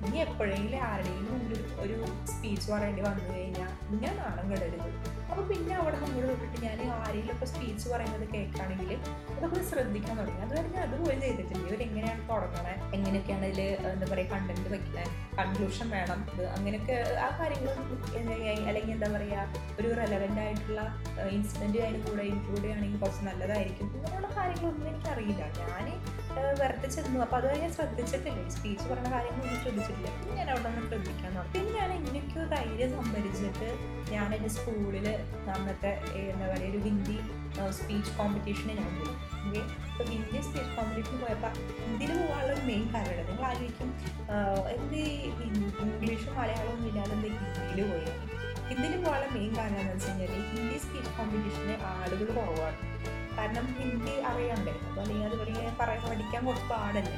ഇനി 0.07 0.17
എപ്പോഴെങ്കിലും 0.25 0.81
ആരുടെയും 0.89 1.25
മുമ്പിൽ 1.31 1.61
ഒരു 1.83 1.95
സ്പീച്ച് 2.31 2.67
പറയേണ്ടി 2.71 3.01
വന്നു 3.07 3.23
കഴിഞ്ഞാൽ 3.33 3.71
ഞാൻ 4.03 4.13
നാണം 4.23 4.45
കെടരുത്. 4.51 4.89
അപ്പോൾ 5.31 5.43
പിന്നെ 5.49 5.73
അവിടെ 5.79 5.97
നമ്മൾ 6.03 6.23
തൊട്ടിട്ട് 6.29 6.59
ഞാൻ 6.65 6.79
ആരെങ്കിലും 6.93 7.33
ഇപ്പോൾ 7.35 7.49
സ്പീച്ച് 7.51 7.87
പറയുന്നത് 7.91 8.25
കേൾക്കുകയാണെങ്കിൽ 8.33 8.91
അതൊക്കെ 9.35 9.61
ശ്രദ്ധിക്കാൻ 9.71 10.15
തുടങ്ങി. 10.19 10.41
അതുവരെ 10.45 10.69
ഞാൻ 10.75 10.83
അതുപോലും 10.87 11.19
ചെയ്തിട്ടില്ല. 11.25 11.61
ഇവരെങ്ങനെയാണ് 11.67 12.23
തുടങ്ങണേ? 12.31 12.73
എങ്ങനെയൊക്കെയാണ് 12.97 13.45
ഇതിൽ 13.51 13.61
എന്താ 13.91 14.07
പറയുക 14.11 14.31
കണ്ടന്റ് 14.33 14.69
വെക്കണേ? 14.75 15.05
കൺക്ലൂഷൻ 15.39 15.89
വേണം. 15.97 16.21
അങ്ങനെയൊക്കെ 16.57 16.95
ആ 17.25 17.29
കാര്യങ്ങൾ 17.39 17.69
അല്ലെങ്കിൽ 18.69 18.93
എന്താ 18.97 19.09
പറയുക 19.15 19.45
ഒരു 19.79 19.89
റെലവെന്റ് 20.01 20.41
ആയിട്ടുള്ള 20.45 20.81
ഇൻസിഡന്റ് 21.35 21.79
അതിന് 21.85 22.01
കൂടെ 22.07 22.23
ഇൻക്ലൂഡ് 22.31 22.61
ചെയ്യുകയാണെങ്കിൽ 22.61 22.99
കുറച്ച് 23.03 23.23
നല്ലതായിരിക്കും. 23.29 23.87
ഇങ്ങനെയുള്ള 23.97 24.29
കാര്യങ്ങളൊന്നും 24.39 24.87
എനിക്കറിയില്ല. 24.93 25.43
ഞാൻ 25.61 25.87
വെറുതെ 26.59 26.87
ചെന്നു. 26.95 27.17
അപ്പോൾ 27.25 27.37
അത് 27.39 27.47
ഞാൻ 27.61 27.71
ശ്രദ്ധിച്ചിട്ടില്ല. 27.77 28.41
സ്പീച്ച് 28.55 28.85
പറഞ്ഞ 28.89 29.07
കാര്യങ്ങളൊന്നും 29.13 29.59
ശ്രദ്ധിച്ചിട്ടില്ല. 29.63 30.09
പിന്നെ 30.19 30.35
ഞാൻ 30.39 30.49
അവിടെ 30.53 30.69
നിന്ന് 30.69 30.83
ശ്രദ്ധിക്കാൻ 30.89 31.31
തുടങ്ങി 31.35 31.53
പിന്നെ 31.55 31.71
ഞാൻ 31.79 31.89
എങ്ങനെയൊക്കെയോ 31.97 32.43
ധൈര്യം 32.53 32.91
സംഭരിച്ചിട്ട് 32.99 33.69
ഞാൻ 34.13 34.27
എന്റെ 34.35 34.49
സ്കൂളിൽ 34.55 35.07
അന്നത്തെ 35.55 35.91
എന്താ 36.31 36.45
പറയുക 36.51 36.69
ഒരു 36.71 36.79
ഹിന്ദി 36.87 37.17
സ്പീച്ച് 37.77 38.11
കോമ്പറ്റീഷന് 38.19 38.73
ഞാൻ 38.81 38.91
പോയി. 38.97 39.13
ഓക്കെ? 39.45 39.61
അപ്പോൾ 39.91 40.05
ഹിന്ദി 40.13 40.39
സ്പീച്ച് 40.47 40.71
കോമ്പറ്റീഷന് 40.77 41.19
പോയപ്പോൾ 41.23 41.53
ഹിന്ദിയിൽ 41.85 42.11
പോകാനുള്ള 42.19 42.51
ഒരു 42.55 42.63
മെയിൻ 42.69 42.85
കാരണം 42.95 43.25
നിങ്ങൾ 43.29 43.45
ആലോചിക്കും. 43.51 43.89
എന്ത് 44.75 44.99
ഇംഗ്ലീഷും 45.85 46.33
മലയാളവും 46.39 46.75
ഒന്നും 46.75 46.89
ഇല്ലാതെ 46.91 47.15
എന്ത് 47.17 47.29
ഹിന്ദിയിൽ 47.37 47.89
പോയാൽ 47.91 48.15
ഹിന്ദിയിൽ 48.69 48.95
പോകാനുള്ള 49.03 49.27
മെയിൻ 49.37 49.51
കാര്യം 49.57 49.79
എന്താണെന്ന് 49.81 49.93
വെച്ച് 49.95 50.09
കഴിഞ്ഞാൽ 50.09 50.45
ഹിന്ദി 50.53 50.77
സ്പീച്ച് 50.85 51.11
കോമ്പറ്റീഷന് 51.17 51.75
ആളുകൾ 51.91 52.27
കുറവാണ്. 52.37 52.77
കാരണം 53.39 53.67
ഹിന്ദി 53.79 54.15
അറിയണ്ടേ 54.29 54.71
അപ്പോൾ 54.85 55.01
അല്ലെങ്കിൽ 55.01 55.27
അതുപോലെ 55.27 55.73
പറയാൻ 55.81 56.01
പഠിക്കാൻ 56.05 56.41
കുറച്ച് 56.45 56.69
പാടല്ലേ. 56.71 57.17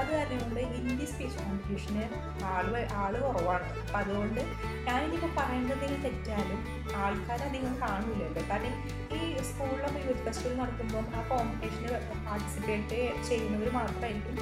അത് 0.00 0.10
കാരണം 0.16 0.38
കൊണ്ട് 0.42 0.60
ഹിന്ദി 0.74 1.06
സ്പീച്ച് 1.10 1.36
കോമ്പറ്റീഷന് 1.38 2.04
ആൾ 2.50 2.68
ആൾ 3.02 3.14
കുറവാണ്. 3.24 3.66
അപ്പം 3.80 3.98
അതുകൊണ്ട് 4.00 4.40
ഞാൻ 4.86 5.02
ഞാനിനിപ്പോൾ 5.02 5.30
പറയേണ്ടതിൽ 5.38 5.92
തെറ്റാലും 6.04 6.60
ആൾക്കാർ 7.02 7.40
അധികം 7.46 7.74
കാണില്ലല്ലോ 7.80 8.42
കാരണം 8.50 8.74
ഈ 9.16 9.20
സ്കൂളിലൊക്കെ 9.42 10.00
യൂത്ത് 10.06 10.24
ഫെസ്റ്റിവൽ 10.26 10.54
നടക്കുമ്പോൾ 10.60 11.04
ആ 11.16 11.22
കോമ്പറ്റീഷന് 11.28 11.90
പാർട്ടിസിപ്പേറ്റ് 12.28 13.00
ചെയ്യുന്നവർ 13.28 13.70
മാത്രമായിരിക്കും 13.70 14.38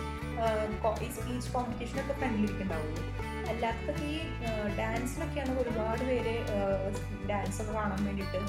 ഈ 1.04 1.10
സ്പീച്ച് 1.16 1.50
കോമ്പറ്റീഷനൊക്കെ 1.52 2.12
ഫ്രണ്ടിലിരിക്കുന്നുണ്ടാവുള്ളൂ 2.12 3.04
അല്ലാത്തതൊക്കെ 3.52 4.04
ഈ 4.06 4.20
ഡാൻസിനൊക്കെയാണ് 4.78 5.54
ഒരുപാട് 5.58 6.04
പേര് 6.04 6.34
ഡാൻസൊക്കെ 7.28 7.72
കാണാൻ 7.72 8.00
വേണ്ടിയിട്ട് 8.04 8.40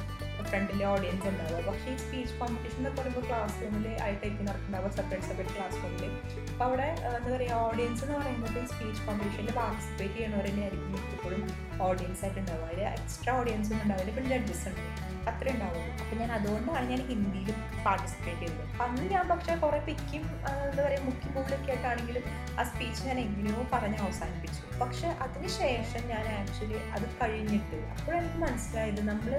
ഫ്രണ്ടിലെ 0.51 0.85
ഓഡിയൻസ് 0.93 1.27
ഉണ്ടാവുക. 1.31 1.59
പക്ഷേ 1.69 1.89
ഈ 1.93 1.97
സ്പീച്ച് 2.03 2.33
കോമ്പറ്റീഷൻ 2.41 2.79
എന്ന് 2.81 2.91
പറയുമ്പോൾ 2.99 3.25
ക്ലാസ് 3.29 3.55
റൂമിൽ 3.63 3.85
ആയിട്ടായിരിക്കും 4.05 4.45
നടക്കുന്നുണ്ടാവുക 4.49 4.91
സെപ്പറേറ്റ് 4.97 5.27
സെപ്പറേറ്റ് 5.29 5.55
ക്ലാസ് 5.57 5.77
റൂമിൽ 5.83 6.11
അപ്പോൾ 6.51 6.65
അവിടെ 6.69 6.87
എന്താ 7.09 7.29
പറയുക 7.35 7.59
ഓഡിയൻസ് 7.69 8.03
എന്ന് 8.05 8.17
പറയുന്നത് 8.19 8.59
സ്പീച്ച് 8.73 9.01
കോമ്പറ്റീഷനിൽ 9.07 9.53
പാർട്ടിസിപ്പേറ്റ് 9.61 10.15
ചെയ്യണവർ 10.17 10.47
തന്നെ 10.49 10.63
ആയിരിക്കും 10.67 10.91
എപ്പോഴും 11.21 11.41
ഓഡിയൻസ് 11.87 12.21
ആയിട്ട് 12.25 12.39
ഉണ്ടാവും. 12.39 12.63
അതിൽ 12.67 12.79
എക്സ്ട്രാ 12.81 13.33
ഓഡിയൻസ് 13.39 13.69
ഒന്നും 13.71 13.83
ഉണ്ടാവില്ല. 13.85 14.11
പിന്നെ 14.15 14.29
ജഡ്ജസ് 14.35 14.69
ഉണ്ട്. 14.69 14.81
അത്ര 15.29 15.49
ഉണ്ടാവുള്ളൂ. 15.55 15.91
അപ്പം 16.03 16.17
ഞാൻ 16.21 16.31
അതുകൊണ്ടാണ് 16.31 16.85
ഞാൻ 16.91 17.01
ഹിന്ദിയിൽ 17.09 17.49
പാർട്ടിസിപ്പേറ്റ് 17.85 18.39
ചെയ്തത്. 18.39 18.63
അപ്പം 18.69 18.85
അന്ന് 18.85 19.03
ഞാൻ 19.13 19.25
പക്ഷേ 19.31 19.55
കുറേ 19.63 19.79
പിക്കും 19.87 20.23
എന്താ 20.69 20.81
പറയുക 20.85 21.03
മുക്കി 21.07 21.27
മുകളിലൊക്കെ 21.35 21.71
ആയിട്ടാണെങ്കിലും 21.73 22.23
ആ 22.59 22.63
സ്പീച്ച് 22.69 23.01
ഞാൻ 23.07 23.19
എങ്ങനെയോ 23.25 23.65
പറഞ്ഞ് 23.73 23.99
അവസാനിപ്പിച്ചു. 24.05 24.61
പക്ഷെ 24.81 25.07
അതിനുശേഷം 25.25 26.03
ഞാൻ 26.13 26.25
ആക്ച്വലി 26.39 26.79
അത് 26.95 27.05
കഴിഞ്ഞിട്ട് 27.21 27.79
അപ്പോഴെനിക്ക് 27.93 28.39
മനസ്സിലായത് 28.45 29.03
നമ്മൾ 29.11 29.33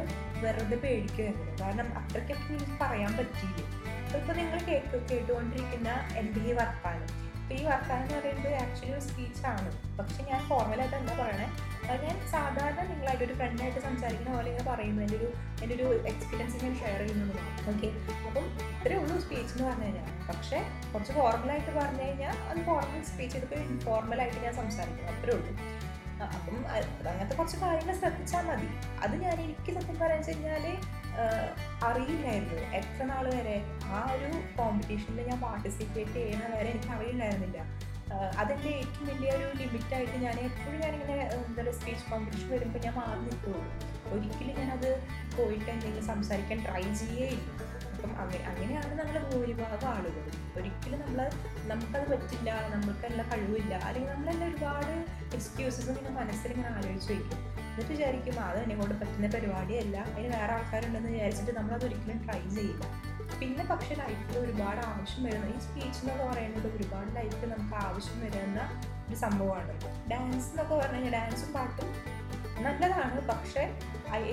വെറുതെ 0.44 0.76
പേടിക്കുകയായിരുന്നു 0.76 1.58
കാരണം 1.64 1.98
അത്രയ്ക്കൊക്കെ 2.02 2.48
എനിക്ക് 2.54 2.78
പറയാൻ 2.84 3.12
പറ്റിയില്ല. 3.18 3.66
ഇപ്പോൾ 4.20 4.34
നിങ്ങൾ 4.42 4.58
കേട്ട് 4.70 4.96
കേട്ടുകൊണ്ടിരിക്കുന്ന 5.10 5.90
എന്റെ 6.22 6.40
ഈ 6.48 6.52
വർത്താനം. 6.52 7.10
അപ്പോൾ 7.42 7.54
ഈ 7.54 7.64
വർത്താനം 7.64 8.02
എന്ന് 8.02 8.16
പറയുന്നത് 8.18 8.54
ആക്ച്വലി 8.54 8.92
ഒരു 8.92 9.00
സ്പീച്ചാണ് 9.00 9.70
പക്ഷെ 9.98 10.20
ഞാൻ 10.30 10.40
ഫോർമലായിട്ട് 10.48 10.96
എന്താ 10.96 11.14
പറയണേ? 11.22 11.48
ഞാൻ 11.90 12.16
സാധാരണ 12.32 12.80
നിങ്ങളായിട്ട് 12.90 13.24
ഒരു 13.26 13.34
ഫ്രണ്ടായിട്ട് 13.38 13.80
സംസാരിക്കുന്ന 13.86 14.30
പോലെ 14.36 14.48
ഇങ്ങനെ 14.52 14.66
പറയുന്നു. 14.70 15.00
എന്റെ 15.04 15.16
ഒരു 15.20 15.28
എന്റെ 15.62 15.74
ഒരു 15.76 15.86
എക്സ്പീരിയൻസ് 16.10 16.56
ഞാൻ 16.64 16.74
ഷെയർ 16.82 17.00
ചെയ്യുന്നത് 17.02 17.38
ഓക്കെ 17.72 17.88
അപ്പം 18.28 18.44
ഇത്രേ 18.74 18.96
ഉള്ളൂ 19.02 19.16
സ്പീച്ച് 19.24 19.52
എന്ന് 19.54 19.64
പറഞ്ഞു 19.68 19.86
കഴിഞ്ഞാൽ. 19.86 20.08
പക്ഷേ 20.30 20.58
കുറച്ച് 20.92 21.12
ഫോർമലായിട്ട് 21.18 21.72
പറഞ്ഞു 21.78 22.02
കഴിഞ്ഞാൽ 22.06 22.36
അത് 22.50 22.60
ഫോർമൽ 22.68 23.02
സ്പീച്ച് 23.10 23.36
ഇതിപ്പോൾ 23.40 23.60
ഇൻഫോർമലായിട്ട് 23.70 24.38
ഞാൻ 24.46 24.54
സംസാരിക്കുന്നു 24.62 25.12
അത്രേ 25.14 25.34
ഉള്ളൂ. 25.38 25.54
അപ്പം 26.36 26.56
അങ്ങനത്തെ 27.10 27.34
കുറച്ച് 27.38 27.58
കാര്യങ്ങൾ 27.62 27.94
ശ്രദ്ധിച്ചാൽ 28.00 28.42
മതി. 28.48 28.68
അത് 29.04 29.14
ഞാൻ 29.22 29.36
എനിക്ക് 29.44 29.70
സത്യം 29.78 29.96
പറയാൻ 30.02 30.20
വെച്ച് 30.20 30.34
കഴിഞ്ഞാൽ 30.34 30.66
അറിയില്ലായിരുന്നു. 31.88 32.58
എത്ര 32.78 33.06
നാൾ 33.12 33.24
വരെ 33.36 33.56
ആ 33.96 33.98
ഒരു 34.16 34.28
കോമ്പറ്റീഷനിൽ 34.58 35.26
ഞാൻ 35.30 35.40
പാർട്ടിസിപ്പേറ്റ് 35.48 36.14
ചെയ്യുന്ന 36.18 36.44
വരെ 36.58 36.68
എനിക്ക് 36.74 36.92
അറിയില്ലായിരുന്നില്ല. 36.96 37.58
അതെന്റെ 38.40 38.70
ഏറ്റവും 38.78 39.06
വലിയൊരു 39.08 39.46
ലിമിറ്റായിട്ട് 39.60 40.16
ഞാൻ 40.24 40.36
എപ്പോഴും 40.40 40.78
ഞാനിങ്ങനെ 40.80 41.16
എന്താ 41.36 41.58
പറയുക 41.58 41.74
സ്പീച്ച് 41.78 42.04
കോമ്പറ്റീഷൻ 42.10 42.48
വരുമ്പോൾ 42.50 42.80
ഞാൻ 42.86 42.94
മാറി 42.98 43.20
നിൽക്കുള്ളൂ. 43.20 43.62
ഒരിക്കലും 44.12 44.56
ഞാനത് 44.60 44.90
പോയിട്ട് 45.36 45.68
എന്തെങ്കിലും 45.70 46.06
സംസാരിക്കാൻ 46.06 46.58
ട്രൈ 46.66 46.84
ചെയ്യേയില്ല 47.02 47.46
അപ്പം 47.94 48.12
അങ്ങനെ 48.22 48.44
അങ്ങനെയാണ് 48.50 48.92
നമ്മൾ 49.00 49.16
ഭൂരിഭാഗം 49.30 49.88
ആളുകൾ 49.90 50.24
ഒരിക്കലും 50.56 51.00
നമ്മൾ 51.00 51.20
നമുക്കത് 51.66 52.06
പറ്റില്ല 52.12 52.50
നമുക്കെല്ലാം 52.74 53.26
കഴിവില്ല 53.32 53.74
അല്ലെങ്കിൽ 53.86 54.10
നമ്മളെല്ലാം 54.12 54.48
ഒരുപാട് 54.50 54.92
എക്സ്ക്യൂസസ് 55.36 55.88
ഇങ്ങനെ 55.92 56.12
മനസ്സിൽ 56.20 56.50
ഇങ്ങനെ 56.50 56.70
ആലോചിച്ച് 56.76 57.10
വയ്ക്കും. 57.12 57.38
എന്നിട്ട് 57.66 57.92
വിചാരിക്കും 57.92 58.36
അത് 58.46 58.58
എന്നെ 58.58 58.74
കൊണ്ട് 58.74 58.94
പറ്റുന്ന 59.00 59.28
പരിപാടിയല്ല 59.34 59.96
അതിന് 60.08 60.28
വേറെ 60.34 60.52
ആൾക്കാരുണ്ടെന്ന് 60.52 61.10
വിചാരിച്ചിട്ട് 61.10 61.52
നമ്മളത് 61.58 61.84
ഒരിക്കലും 61.84 62.18
ട്രൈ 62.26 62.40
ചെയ്യില്ല. 62.56 62.84
പിന്നെ 63.42 63.64
പക്ഷേ 63.70 63.94
ലൈഫിൽ 64.00 64.34
ഒരുപാട് 64.40 64.80
ആവശ്യം 64.88 65.22
വരുന്ന 65.26 65.46
ഈ 65.54 65.60
സ്പീച്ച് 65.62 65.98
എന്നൊക്കെ 66.00 66.24
പറയുന്നത് 66.28 66.66
ഒരുപാട് 66.76 67.08
ലൈഫിൽ 67.16 67.48
നമുക്ക് 67.52 67.76
ആവശ്യം 67.86 68.18
വരുന്ന 68.24 68.60
ഒരു 69.06 69.16
സംഭവമാണ്. 69.22 69.72
ഡാൻസ് 70.10 70.50
എന്നൊക്കെ 70.50 70.74
പറഞ്ഞു 70.80 70.98
കഴിഞ്ഞാൽ 70.98 71.14
ഡാൻസും 71.16 71.50
പാട്ടും 71.56 71.88
നല്ലതാണ്. 72.66 73.18
പക്ഷേ 73.30 73.62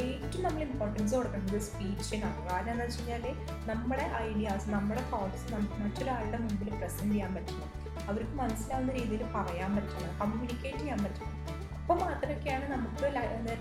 ഏറ്റവും 0.02 0.44
നമ്മൾ 0.46 0.62
ഇമ്പോർട്ടൻസ് 0.68 1.14
കൊടുക്കേണ്ടത് 1.16 1.64
സ്പീച്ചിനാണ് 1.70 2.42
കാരണം 2.50 2.72
എന്താ 2.74 2.86
വെച്ച് 2.86 3.00
കഴിഞ്ഞാൽ 3.00 3.26
നമ്മുടെ 3.72 4.06
ഐഡിയാസ് 4.28 4.70
നമ്മുടെ 4.76 5.04
തോട്ട്സ് 5.14 5.48
നമുക്ക് 5.56 5.80
മറ്റൊരാളുടെ 5.86 6.40
മുമ്പിൽ 6.46 6.70
പ്രസന്റ് 6.82 7.14
ചെയ്യാൻ 7.16 7.34
പറ്റണം. 7.38 7.72
അവർക്ക് 8.10 8.36
മനസ്സിലാവുന്ന 8.44 8.94
രീതിയിൽ 9.00 9.24
പറയാൻ 9.38 9.74
പറ്റണം 9.80 10.14
കമ്മ്യൂണിക്കേറ്റ് 10.22 10.84
ചെയ്യാൻ 10.84 11.02
പറ്റണം. 11.08 11.34
അപ്പോൾ 11.82 11.98
മാത്രമൊക്കെയാണ് 12.06 12.66
നമുക്ക് 12.76 13.06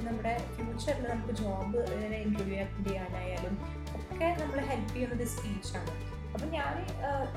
നമ്മുടെ 0.09 0.33
ഫ്യൂച്ചറിൽ 0.55 1.05
നമുക്ക് 1.13 1.35
ജോബ് 1.43 1.79
ഇന്റർവ്യൂ 2.25 2.59
അറ്റൻഡ് 2.65 2.89
ചെയ്യാനായാലും 2.89 3.55
ഒക്കെ 4.19 4.29
നമ്മളെ 4.39 4.63
ഹെൽപ്പ് 4.69 4.93
ചെയ്യുന്നത് 4.93 5.27
സ്പീച്ചാണ് 5.33 5.93
അപ്പം 6.35 6.49
ഞാൻ 6.55 6.73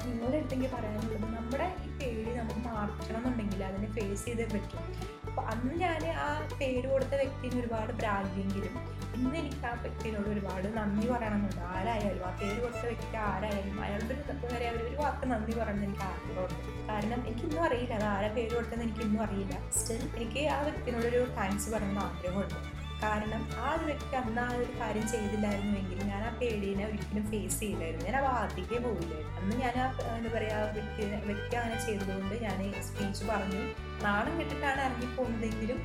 നിങ്ങളുടെ 0.06 0.38
അടുത്തെങ്കിൽ 0.38 0.70
പറയാനുള്ളത് 0.72 1.28
നമ്മുടെ 1.36 1.68
ഈ 1.84 1.90
പേടി 2.00 2.32
നമുക്ക് 2.38 2.62
മാറ്റണം 2.68 3.18
എന്നുണ്ടെങ്കിൽ 3.20 3.62
അതിനെ 3.68 3.88
ഫേസ് 3.98 4.26
ചെയ്തേ 4.28 4.46
പറ്റും. 4.54 4.82
അപ്പൊ 5.28 5.42
അന്ന് 5.52 5.74
ഞാൻ 5.84 6.02
ആ 6.24 6.26
പേര് 6.62 6.88
കൊടുത്ത 6.94 7.14
വ്യക്തിന് 7.22 7.60
ഒരുപാട് 7.62 7.92
പ്രാഗിയെങ്കിലും 8.02 8.74
ഇന്ന് 9.18 9.36
എനിക്ക് 9.42 9.62
ആ 9.72 9.74
വ്യക്തിനോട് 9.84 10.28
ഒരുപാട് 10.34 10.68
നന്ദി 10.80 11.06
പറയണമെന്നുണ്ട്. 11.14 11.62
ആരായാലും 11.76 12.26
ആ 12.30 12.34
പേര് 12.42 12.58
കൊടുത്ത 12.66 12.84
വ്യക്തി 12.92 13.18
ആരായാലും 13.30 13.78
അയാളുടെ 13.86 14.14
ഒരു 14.18 14.52
വരെ 14.54 14.68
അവർ 14.72 14.82
ഒരു 14.90 14.98
വാക്ക് 15.04 15.26
നന്ദി 15.34 15.56
പറയണം 15.62 15.86
എനിക്ക് 15.88 16.06
ആഗ്രഹമുണ്ട്. 16.12 16.58
കാരണം 16.92 17.20
എനിക്കിന്നും 17.30 17.64
അറിയില്ല 17.70 17.96
അത് 18.02 18.08
ആരാ 18.16 18.32
പേര് 18.40 18.54
കൊടുത്തതെന്ന് 18.58 18.88
എനിക്കിന്നും 18.90 19.22
അറിയില്ല. 19.28 19.56
സ്റ്റിൽ 19.80 20.04
എനിക്ക് 20.20 20.44
ആ 20.58 20.60
വ്യക്തിനോടൊരു 20.70 21.22
താങ്ക്സ് 21.40 21.70
പറയണമെന്ന് 21.76 22.06
ആഗ്രഹമുണ്ട്. 22.10 22.60
കാരണം 23.04 23.42
ആ 23.64 23.68
ഒരു 23.76 23.86
വ്യക്തി 23.90 24.16
അന്ന് 24.22 24.42
ആ 24.42 24.50
ഒരു 24.58 24.74
കാര്യം 24.80 25.06
ചെയ്തില്ലായിരുന്നുവെങ്കിൽ 25.14 26.00
ഞാൻ 26.12 26.22
ആ 26.28 26.32
പേടിനെ 26.40 26.84
ഒരിക്കലും 26.86 27.26
ഫേസ് 27.32 27.60
ചെയ്യില്ലായിരുന്നു. 27.60 28.06
ഞാൻ 28.10 28.18
ആ 28.20 28.22
ഭാഗത്തേക്കേ 28.28 28.80
പോയില്ലായിരുന്നു. 28.86 29.38
അന്ന് 29.40 29.56
ഞാൻ 29.64 29.76
ആ 29.84 29.88
എന്താ 30.18 30.30
പറയുക 30.36 30.72
വ്യക്തി 30.78 31.04
വ്യക്തി 31.30 31.56
അങ്ങനെ 31.56 31.80
ചെയ്തതുകൊണ്ട് 31.86 32.36
ഞാൻ 32.46 32.60
സ്പീച്ച് 32.90 33.26
പറഞ്ഞു. 33.32 33.62
നാണം 34.06 34.34
കെട്ടിട്ടാണ് 34.40 34.82
ഇറങ്ങിപ്പോകുന്നതെങ്കിലും 34.88 35.82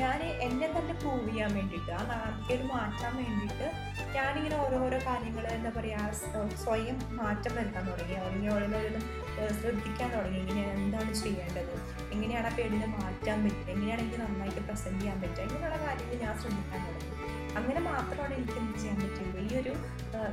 ഞാൻ 0.00 0.18
എന്നെ 0.46 0.66
തന്നെ 0.72 0.94
പ്രൂവ് 0.94 1.28
ചെയ്യാൻ 1.28 1.50
വേണ്ടിയിട്ട് 1.58 1.92
ആ 1.98 2.00
നാണക്കേട് 2.10 2.64
മാറ്റാൻ 2.72 3.12
വേണ്ടിയിട്ട് 3.20 3.66
ഞാനിങ്ങനെ 4.16 4.56
ഓരോരോ 4.64 4.98
കാര്യങ്ങൾ 5.06 5.44
എന്താ 5.56 5.70
പറയുക 5.76 6.50
സ്വയം 6.64 6.98
മാറ്റം 7.20 7.52
വരുത്താൻ 7.58 7.84
തുടങ്ങി. 7.90 8.16
അല്ലെങ്കിൽ 8.20 8.50
ഓരോന്നോരോന്നും 8.56 9.04
ശ്രദ്ധിക്കാൻ 9.60 10.08
തുടങ്ങി. 10.16 10.38
ഇങ്ങനെ 10.40 10.62
എന്താണ് 10.78 11.12
ചെയ്യേണ്ടത്? 11.22 11.74
എങ്ങനെയാണ് 12.14 12.46
ആ 12.50 12.54
പേടിനെ 12.56 12.88
മാറ്റാൻ 12.96 13.38
പറ്റുക? 13.44 13.68
എങ്ങനെയാണ് 13.74 14.02
എനിക്ക് 14.04 14.20
നന്നായിട്ട് 14.24 14.60
പ്രസന്റ് 14.68 15.00
ചെയ്യാൻ 15.00 15.18
പറ്റുക? 15.22 15.42
ഇങ്ങനെയുള്ള 15.48 15.78
കാര്യങ്ങൾ 15.86 16.18
ഞാൻ 16.24 16.34
ശ്രദ്ധിക്കാൻ 16.42 16.80
തുടങ്ങി. 16.86 17.16
അങ്ങനെ 17.58 17.80
മാത്രമാണ് 17.80 18.32
എനിക്ക് 18.34 18.58
എന്ത് 18.62 18.76
ചെയ്യാൻ 18.80 18.96
പറ്റുള്ളൂ? 19.02 19.38
ഈ 19.46 19.52
ഒരു 19.60 19.72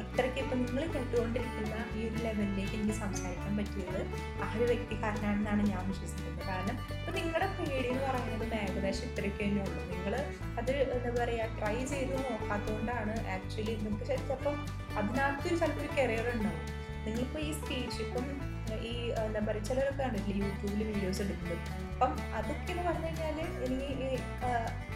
ഇത്രയ്ക്ക് 0.04 0.40
ഇപ്പം 0.44 0.60
നിങ്ങൾ 0.66 0.84
കേട്ടുകൊണ്ടിരിക്കുന്ന 0.94 1.76
ഈ 1.98 2.08
ഒരു 2.08 2.18
ലെവലിലേക്ക് 2.24 2.76
എനിക്ക് 2.78 2.96
സംസാരിക്കാൻ 3.00 3.54
പറ്റിയത് 3.60 4.00
ആ 4.44 4.48
ഒരു 4.56 4.66
വ്യക്തി 4.72 4.96
കാരനാണെന്നാണ് 5.04 5.62
ഞാൻ 5.72 5.84
വിശ്വസിക്കുന്നത്. 5.92 6.44
കാരണം 6.50 6.78
ഇപ്പം 7.00 7.14
നിങ്ങളുടെ 7.20 7.48
പേടി 7.58 7.88
എന്ന് 7.94 8.04
പറയുന്നത് 8.08 8.56
ഏകദേശം 8.64 9.06
ഇത്രയ്ക്ക് 9.10 9.42
തന്നെ 9.44 9.62
ഉള്ളൂ. 9.68 9.82
നിങ്ങൾ 9.94 10.14
അത് 10.60 10.72
എന്താ 10.72 11.12
പറയുക 11.20 11.48
ട്രൈ 11.60 11.76
ചെയ്ത് 11.94 12.14
നോക്കാത്തതുകൊണ്ടാണ് 12.26 13.16
ആക്ച്വലി 13.36 13.76
നിങ്ങൾക്ക് 13.84 14.06
ചിലപ്പം 14.12 14.58
അതിനകത്തൊരു 15.00 15.56
ചിലപ്പോൾ 15.56 15.82
ഒരു 15.86 15.90
കരിയർ 16.00 16.28
ഉണ്ടാവും. 16.36 16.64
നിങ്ങളിപ്പോൾ 17.06 17.42
ഈ 17.48 17.52
സ്പീച്ച് 17.60 18.00
ഇപ്പം 18.06 18.26
ഈ 18.74 18.94
എന്താ 19.26 19.40
പറയുക 19.48 19.64
ചിലരൊക്കെ 19.64 20.04
കണ്ടിട്ടില്ല 20.04 20.44
യൂട്യൂബിൽ 20.44 20.84
വീഡിയോസ് 20.84 21.22
എടുക്കുന്നത്. 21.22 21.60
അപ്പം 21.94 22.12
അതൊക്കെ 22.38 22.72
എന്ന് 22.72 22.84
പറഞ്ഞു 22.84 23.06
കഴിഞ്ഞാൽ 23.06 23.40
എനിക്ക് 23.66 24.10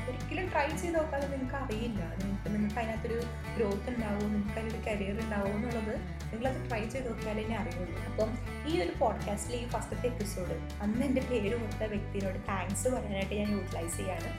ഒരിക്കലും 0.10 0.46
ട്രൈ 0.52 0.68
ചെയ്ത് 0.68 0.96
നോക്കാതെ 0.98 1.28
നിങ്ങൾക്ക് 1.28 1.56
അറിയില്ല. 1.56 2.02
നിങ്ങൾക്ക് 2.20 2.50
നിങ്ങൾക്ക് 2.54 2.80
അതിനകത്തൊരു 2.80 3.18
ഗ്രോത്ത് 3.58 3.90
ഉണ്ടാവും 3.90 4.34
നിങ്ങൾക്ക് 4.34 4.60
അതിലൊരു 4.60 4.82
കരിയർ 4.88 5.20
ഉണ്ടാവും 5.22 5.56
എന്നുള്ളത് 5.56 5.96
നിങ്ങളത് 6.32 6.70
ട്രൈ 6.70 6.84
ചെയ്ത് 6.88 7.08
നോക്കിയാലേ 7.10 7.44
എന്നെ 7.44 7.58
അറിയുള്ളൂ. 7.58 7.98
അപ്പം 8.12 8.32
ഈ 8.72 8.82
ഒരു 8.82 8.94
പോഡ്കാസ്റ്റിലെ 9.00 9.58
ഈ 9.64 9.68
ഫസ്റ്റത്തെ 9.68 10.08
എപ്പിസോഡ് 10.08 10.56
അന്ന് 10.82 11.06
എന്റെ 11.06 11.22
പേര് 11.22 11.56
കൊടുത്ത 11.62 11.84
വ്യക്തിയോട് 11.84 12.40
താങ്ക്സ് 12.48 12.88
പറയാനായിട്ട് 12.88 13.36
ഞാൻ 13.36 13.52
യൂട്ടിലൈസ് 13.52 13.98
ചെയ്യാണ്. 13.98 14.32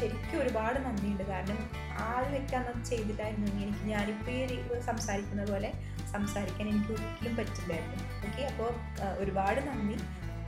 ശരിക്കും 0.00 0.42
ഒരുപാട് 0.42 0.78
നന്ദിയുണ്ട്. 0.84 1.22
കാരണം 1.22 1.70
ആ 1.98 2.20
ഒരു 2.20 2.30
വ്യക്തി 2.30 2.54
അന്നത് 2.54 2.84
ചെയ്തിട്ടായിരുന്നു 2.84 3.62
എനിക്ക് 3.62 3.84
ഞാനിപ്പോൾ 3.84 4.30
ഈ 4.30 4.80
സംസാരിക്കുന്ന 4.80 5.44
പോലെ 5.44 5.72
സംസാരിക്കാൻ 6.14 6.66
എനിക്ക് 6.72 6.92
ഒരിക്കലും 6.96 7.34
പറ്റില്ലായിരുന്നു. 7.38 8.04
ഓക്കെ 8.28 8.42
അപ്പോൾ 8.50 8.70
ഒരുപാട് 9.22 9.60
നന്ദി. 9.68 9.96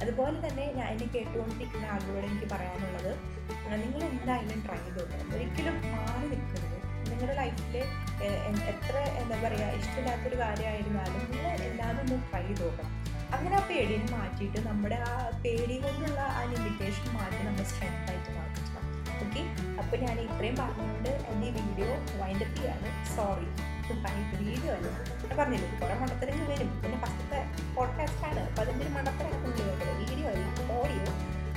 അതുപോലെ 0.03 0.37
തന്നെ 0.45 0.67
ഞാൻ 0.79 0.87
എന്നെ 0.93 1.07
കേട്ടുകൊണ്ടിരിക്കുന്ന 1.15 1.87
ആളുകളോട് 1.95 2.27
എനിക്ക് 2.29 2.49
പറയാനുള്ളത് 2.53 3.13
നിങ്ങൾ 3.83 4.03
എന്തായാലും 4.11 4.61
ട്രൈ 4.67 4.79
ചെയ്തോളൂ. 4.85 5.17
ഒരിക്കലും 5.35 5.77
മാറി 5.95 6.27
നിൽക്കരുത്. 6.33 6.77
നിങ്ങളുടെ 7.11 7.35
ലൈഫിൽ 7.41 7.77
എത്ര 8.73 8.95
എന്താ 9.21 9.37
പറയുക 9.45 9.69
ഇഷ്ടമില്ലാത്തൊരു 9.81 10.37
കാര്യമായിരുന്നാലും 10.43 11.23
നിങ്ങൾ 11.33 11.47
എല്ലാവരും 11.69 12.01
ഒന്ന് 12.03 12.17
ട്രൈ 12.31 12.43
ചെയ്തു 12.49 12.63
നോക്കണം 12.67 12.93
അങ്ങനെ 13.37 13.57
ആ 13.61 13.63
പേടിനെ 13.71 14.07
മാറ്റിയിട്ട് 14.15 14.61
നമ്മുടെ 14.69 14.99
ആ 15.11 15.15
പേടി 15.45 15.77
കൊണ്ടുള്ള 15.85 16.21
ആ 16.39 16.41
ലിമിറ്റേഷൻ 16.53 17.07
മാറ്റി 17.17 17.43
നമ്മൾ 17.49 17.67
സ്ട്രെങ്ത് 17.73 18.11
ആയിട്ട് 18.13 18.31
മാറ്റണം 18.39 18.87
ഓക്കെ 19.25 19.43
അപ്പോൾ 19.81 19.97
ഞാൻ 20.05 20.17
ഇത്രയും 20.27 20.57
പറഞ്ഞുകൊണ്ട് 20.63 21.11
എന്റെ 21.33 21.49
വീഡിയോ 21.59 21.91
വൈൻഡപ്പ് 22.23 22.57
ചെയ്യാണ്. 22.59 22.91
സോറി 23.17 23.49
വീഡിയോ 24.43 24.73
അല്ല. 24.79 24.91
പറഞ്ഞില്ലേ? 25.41 25.71
കുറേ 25.81 25.95
മണ്ടത്തരങ്ങൾ 25.95 26.47
വരും. 26.53 26.71
പിന്നെ 26.83 26.99
ഫസ്റ്റത്തെ 27.03 27.41
പോഡ്കാസ്റ്റാണ് 27.75 28.41
അപ്പോൾ 28.41 28.63
അതിന്റെ 28.63 28.85
ഒരു 28.85 28.93
മണ്ടത്തരങ്ങൾ 28.93 29.51
വീഡിയോ 30.01 30.29
അല്ല 30.33 30.47
ഓഡിയോ 30.79 31.05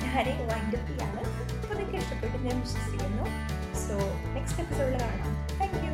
ഞാൻ 0.04 0.48
വൈൻഡപ്പ് 0.48 0.88
ചെയ്യാണ്. 0.88 1.22
അപ്പോൾ 1.62 1.76
നിങ്ങൾക്ക് 1.76 2.00
ഇഷ്ടപ്പെട്ട് 2.04 2.38
ഞാൻ 2.48 2.60
വിശ്വസിക്കുന്നു. 2.60 3.26
സോ 3.86 3.96
നെക്സ്റ്റ് 4.36 4.62
എപ്പിസോഡിൽ 4.62 4.98
കാണാം. 5.02 5.32
Thank 5.60 5.88
you 5.88 5.93